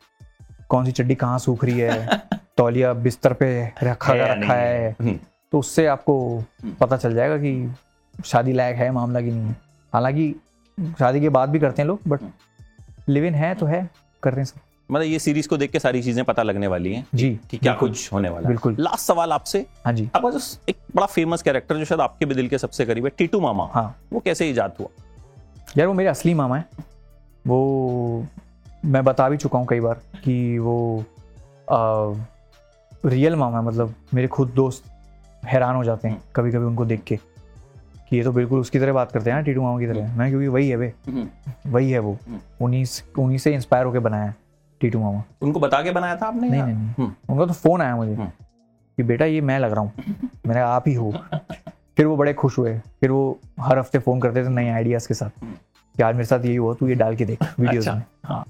कौन 0.70 0.86
सी 0.86 0.92
चड्डी 0.92 1.16
कहाँ 1.16 1.40
सूख 1.40 1.64
रही 1.66 1.80
है 1.80 2.22
तौलिया 2.58 2.94
बिस्तर 2.94 3.34
पे 3.34 3.48
रखा 3.84 4.14
है 4.14 4.30
रखा 4.32 4.54
है? 4.54 4.92
हम्म, 4.92 5.18
तो 5.52 5.60
उससे 5.60 5.86
आपको 5.88 6.44
पता 6.80 6.98
चल 6.98 7.14
जाएगा 7.16 7.38
कि 7.38 7.74
शादी 8.26 8.54
लायक 8.54 8.76
है 8.76 8.92
मामला 8.92 9.22
की 9.22 9.32
नहीं 9.32 9.48
है। 9.48 9.56
हालाँकि 9.94 10.34
शादी 11.00 11.22
के 11.22 11.30
बाद 11.30 11.50
भी 11.50 11.60
करते 11.60 11.82
हैं 11.82 11.88
लोग 11.88 12.00
बट 12.08 12.20
लिव 13.10 13.26
इन 13.26 13.36
है 13.36 13.54
तो 13.56 13.66
है 13.66 13.90
कर 14.24 14.32
रहे 14.32 14.40
हैं 14.40 14.46
सब। 14.46 14.60
मतलब 14.90 15.06
ये 15.06 15.20
सीरीज़ 15.20 15.48
को 15.50 15.58
देख 15.58 15.72
के 15.72 15.80
सारी 15.80 16.02
चीज़ें 16.04 16.24
पता 16.26 16.44
लगने 16.44 16.68
वाली 16.68 16.94
हैं 16.94 17.06
जी 17.16 17.30
कि 17.52 17.58
क्या 17.58 17.74
कुछ 17.74 18.12
होने 18.14 18.30
वाला 18.30 18.48
बिल्कुल। 18.48 18.76
लास्ट 18.80 19.06
सवाल 19.06 19.32
आपसे 19.32 19.66
हाँ 19.86 19.94
जी। 19.94 20.10
आपका 20.16 20.30
जो 20.30 20.40
एक 20.70 20.78
बड़ा 20.96 21.06
फ़ेमस 21.06 21.42
कैरेक्टर 21.42 21.78
जो 21.78 21.86
शायद 21.86 22.02
आपके 22.02 22.26
भी 22.26 22.36
दिल 22.36 22.48
के 22.50 22.58
सबसे 22.58 22.86
करीब 22.86 23.06
है 23.06 23.12
टीटू 23.18 23.40
मामा। 23.42 23.70
हाँ। 23.74 23.96
वो 24.14 24.20
कैसे 24.20 24.50
ईजाद 24.50 24.74
हुआ? 24.80 24.88
यार 25.78 25.88
वो 25.88 25.94
मेरे 25.94 26.10
असली 26.10 26.34
मामा 26.34 26.58
है। 26.58 26.66
वो 27.48 28.26
मैं 28.86 29.04
बता 29.04 29.30
भी 29.30 29.38
चुका 29.38 29.60
हूँ 29.60 29.68
कई 29.70 29.80
बार 29.80 30.02
कि 30.24 30.58
वो 30.60 31.04
आ, 31.72 31.78
रियल 33.06 33.36
मामा 33.36 33.58
है 33.60 33.64
मतलब 33.66 33.94
मेरे 34.14 34.28
खुद 34.28 34.50
दोस्त 34.56 34.84
हैरान 35.46 35.76
हो 35.76 35.84
जाते 35.84 36.08
हैं 36.08 36.22
कभी 36.36 36.52
कभी 36.52 36.66
उनको 36.66 36.86
देख 36.86 37.04
के 37.04 37.16
कि 38.10 38.18
ये 38.18 38.24
तो 38.24 38.32
बिल्कुल 38.32 38.60
उसकी 38.60 38.80
तरह 38.80 38.94
बात 38.94 39.12
करते 39.12 39.30
हैं 39.30 39.38
ना 39.38 39.44
टीटू 39.44 39.62
मामा 39.62 39.80
की 39.80 39.88
तरह। 39.88 40.16
मैं 40.18 40.30
क्योंकि 40.30 40.48
वही 40.48 40.70
है 40.70 40.76
वे 40.76 40.94
वही 41.68 41.92
है 41.92 42.00
वो। 42.00 42.18
हम्म। 42.28 42.40
उन्हीं 42.66 42.86
उन्हीं 43.20 43.38
से 43.38 43.54
इंस्पायर 43.54 43.86
होकर 43.86 44.00
बनाया 44.00 44.24
है। 44.24 44.36
टीटू 44.82 45.00
मामा। 45.00 45.24
उनको 45.42 45.60
बता 45.60 45.82
के 45.82 45.92
बनाया 45.92 46.16
था 46.16 46.26
आपने 46.26 46.50
नहीं 46.50 46.64
नहीं 46.64 46.74
नहीं। 46.74 46.90
हम्म। 46.90 47.14
उनका 47.30 47.46
तो 47.46 47.54
फ़ोन 47.54 47.82
आया 47.82 47.96
मुझे 47.96 48.16
हम्म। 48.16 48.28
कि 48.98 49.04
बेटा 49.04 49.26
ये 49.26 49.42
मैं 49.42 49.60
लग 49.60 49.72
रहा 49.72 49.82
हूँ। 49.82 49.92
मैंने 50.48 50.54
कहा, 50.54 50.66
आप 50.66 50.88
ही 50.88 50.94
हो। 50.94 51.12
फिर 51.98 52.06
वो 52.06 52.18
बड़े 52.18 52.34
खुश 52.34 52.58
हुए। 52.58 52.78
फिर 53.00 53.12
वो 53.12 53.40
हर 53.60 53.80
हफ़्ते 53.80 54.00
फ़ोन 54.00 54.22
करते 54.22 54.44
थे 54.46 54.50
नए 54.50 54.70
आइडियाज़ 54.70 55.08
के 55.08 55.14
साथ 55.14 55.30
कि 55.96 56.04
आज 56.04 56.16
मेरे 56.16 56.26
साथ 56.26 56.46
यही 56.46 56.56
हुआ 56.56 56.74
तू 56.74 56.88
ये 56.88 56.96
डाल 56.96 57.16
के 57.16 57.26
देख 57.26 57.44
वीडियोस 57.60 57.88
अच्छा। 57.88 57.98
में। 57.98 58.04
हाँ। 58.26 58.44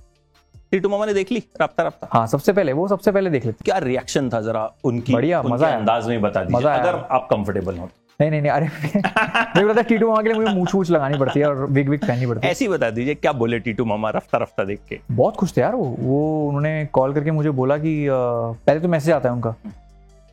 टीटू 0.72 0.90
मामा 0.90 1.06
ने 1.06 1.14
देख 1.14 1.32
ली? 1.32 1.44
रफ्ता 1.62 1.84
रफ्ता। 1.84 2.08
हाँ 2.14 2.26
सबसे 2.28 2.54
पहले 2.54 2.74
वो 2.74 2.88
सबसे 2.88 3.12
पहले 3.12 3.30
देख 3.30 3.46
लेते। 3.46 3.64
क्या 3.66 3.78
रिएक्शन 3.78 4.30
था 4.30 4.42
जरा 4.42 4.70
उनकी 4.84 5.14
बढ़िया, 5.14 5.42
मज़ा। 5.42 5.68
अंदाज 5.68 6.08
में 6.08 6.22
बता 6.22 6.44
दीजिए 6.44 6.70
अगर 6.70 6.96
आप 7.12 7.28
कंफर्टेबल 7.32 7.78
हो 7.78 7.90
नहीं 8.20 8.30
नहीं 8.32 8.42
नहीं 8.42 8.52
अरे 8.52 8.66
मेरे 9.56 9.68
पता 9.68 9.82
टीटू 9.82 10.08
मामा 10.08 10.22
के 10.22 10.30
लिए 10.30 10.38
मुझे 10.40 10.54
मूछ 10.56 10.74
वूछ 10.76 10.90
लगानी 10.92 11.18
पड़ती 11.18 11.40
है 11.40 11.46
और 11.46 11.66
विग 11.66 11.90
विग 11.90 12.02
पहननी 12.02 12.26
पड़ती 12.26 12.46
है। 12.46 12.52
ऐसी 12.52 12.68
बता 12.68 12.90
दीजिए 12.90 13.16
क्या 13.16 13.32
बोले 13.34 13.60
टीटू 13.60 13.86
मामा 13.86 14.10
रफ्ता 14.10 14.38
रफ्ता 14.38 14.64
देख 14.64 14.80
के? 14.90 15.00
बहुत 15.12 15.36
खुश 15.36 15.56
थे 15.58 15.62
यार 15.62 15.76
वो 15.76 15.86
वो 16.00 16.48
उन्होंने 16.48 16.86
कॉल 16.94 17.14
करके 17.14 17.32
मुझे 17.32 17.50
बोला 17.60 17.78
कि 17.78 18.08
पहले 18.10 18.80
तो 18.80 18.88
मैसेज 18.88 19.14
आता 19.14 19.30
है 19.30 19.36
उनका। 19.36 19.56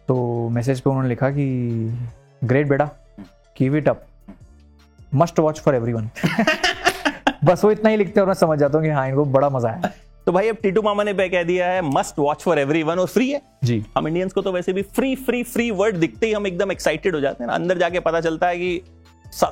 तो 0.09 0.49
मैसेज 0.53 0.81
पे 0.81 0.91
उन्होंने 0.91 1.09
लिखा 1.09 1.31
कि 1.31 1.47
ग्रेट 2.45 2.69
बेटा 2.69 2.89
keep 3.57 3.75
it 3.75 3.89
up 3.89 4.05
must 5.15 5.39
watch 5.39 5.61
for 5.61 5.75
everyone 5.75 6.09
बस 7.45 7.65
वो 7.65 7.71
इतना 7.71 7.91
ही 7.91 7.97
लिखते 7.97 8.21
हैं 8.21 8.23
और 8.23 8.29
मैं 8.29 8.35
समझ 8.35 8.59
जाता 8.59 8.79
हूँ 8.79 8.87
कि 8.87 8.93
हाँ 8.93 9.09
इनको 9.09 9.25
बड़ा 9.25 9.49
मज़ा 9.49 9.69
आया। 9.69 9.91
तो 10.27 10.33
भाई 10.33 10.49
अब 10.49 10.57
टीटू 10.63 10.83
मामा 10.83 11.03
ने 11.03 11.13
कह 11.29 11.43
दिया 11.43 11.67
है 11.67 11.81
मस्ट 11.85 12.19
वॉच 12.19 12.43
फॉर 12.43 12.59
एवरीवन 12.59 12.99
और 12.99 13.07
फ्री 13.07 13.31
है। 13.31 13.41
जी। 13.65 13.83
हम 13.97 14.09
इंडियंस 14.09 14.33
को 14.33 14.43
तो 14.43 14.53
वैसे 14.53 14.73
भी 14.73 14.83
फ्री 14.83 15.15
फ्री 15.17 15.43
फ्री 15.45 15.71
वर्ड 15.71 15.97
दिखते 15.97 16.27
ही 16.27 16.33
हम 16.33 16.47
एकदम 16.47 16.73
एक्साइटेड 16.73 17.15
हो 17.15 17.21
जाते 17.21 17.45
हैं 17.45 17.49
ना। 17.49 17.55
अंदर 17.55 17.79
जाके 17.79 18.01
पता 18.01 18.21
चलता 18.21 18.49
है 18.49 18.59
कि 18.59 18.83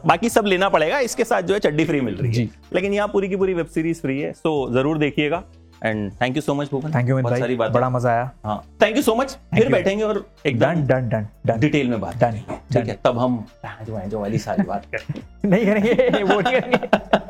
बाकी 0.07 0.29
सब 0.29 0.47
लेना 0.47 0.69
पड़ेगा। 0.69 0.99
इसके 1.01 1.25
साथ 1.25 1.43
जो 1.43 1.55
है 1.55 1.61
चड्डी 1.61 1.85
फ्री 1.85 2.01
मिल 2.01 2.15
रही 2.15 2.35
है। 2.35 2.49
लेकिन 2.73 2.95
यहाँ 2.95 3.09
पूरी 3.09 3.29
की 3.29 3.37
पूरी 3.37 3.55
वेब 3.55 3.67
सीरीज़ 3.67 4.01
फ्री 4.01 4.21
है 4.21 4.33
सो 4.33 4.53
ज़रूर 4.73 4.99
देखिएगा। 4.99 5.43
And 5.85 6.11
thank 6.13 6.37
you 6.37 6.43
so 6.43 6.55
much 6.55 6.71
Bhupan 6.71 6.93
thank 6.95 7.09
you 7.09 7.19
बहुत 7.19 7.39
सारी 7.39 7.57
बात। 7.57 7.71
बड़ा 7.73 7.89
मज़ा 7.91 8.11
आया। 8.11 8.31
हाँ। 8.45 8.63
थैंक 8.83 8.97
यू 8.97 9.03
सो 9.03 9.15
मच 9.15 9.37
फिर 9.55 9.69
बैठेंगे 9.73 10.05
और 10.05 10.25
एकदम 10.47 10.87
डन 10.87 11.09
डन 11.09 11.27
डन 11.47 11.61
डिटेल 11.61 11.89
में 11.89 12.01
बात 12.01 12.17
डन 12.17 12.41
ठीक 12.73 12.89
है 12.89 12.99
तब 13.05 13.19
हम 13.19 13.45
जो 13.87 14.01
जो 14.09 14.21
वाली 14.21 14.39
सारी 14.39 14.63
बात 14.63 14.87
करेंगे। 14.87 15.49
नहीं 15.49 15.67
करेंगे 15.67 16.23
वो 16.23 16.41
नहीं 16.41 16.61
करेंगे। 16.61 17.19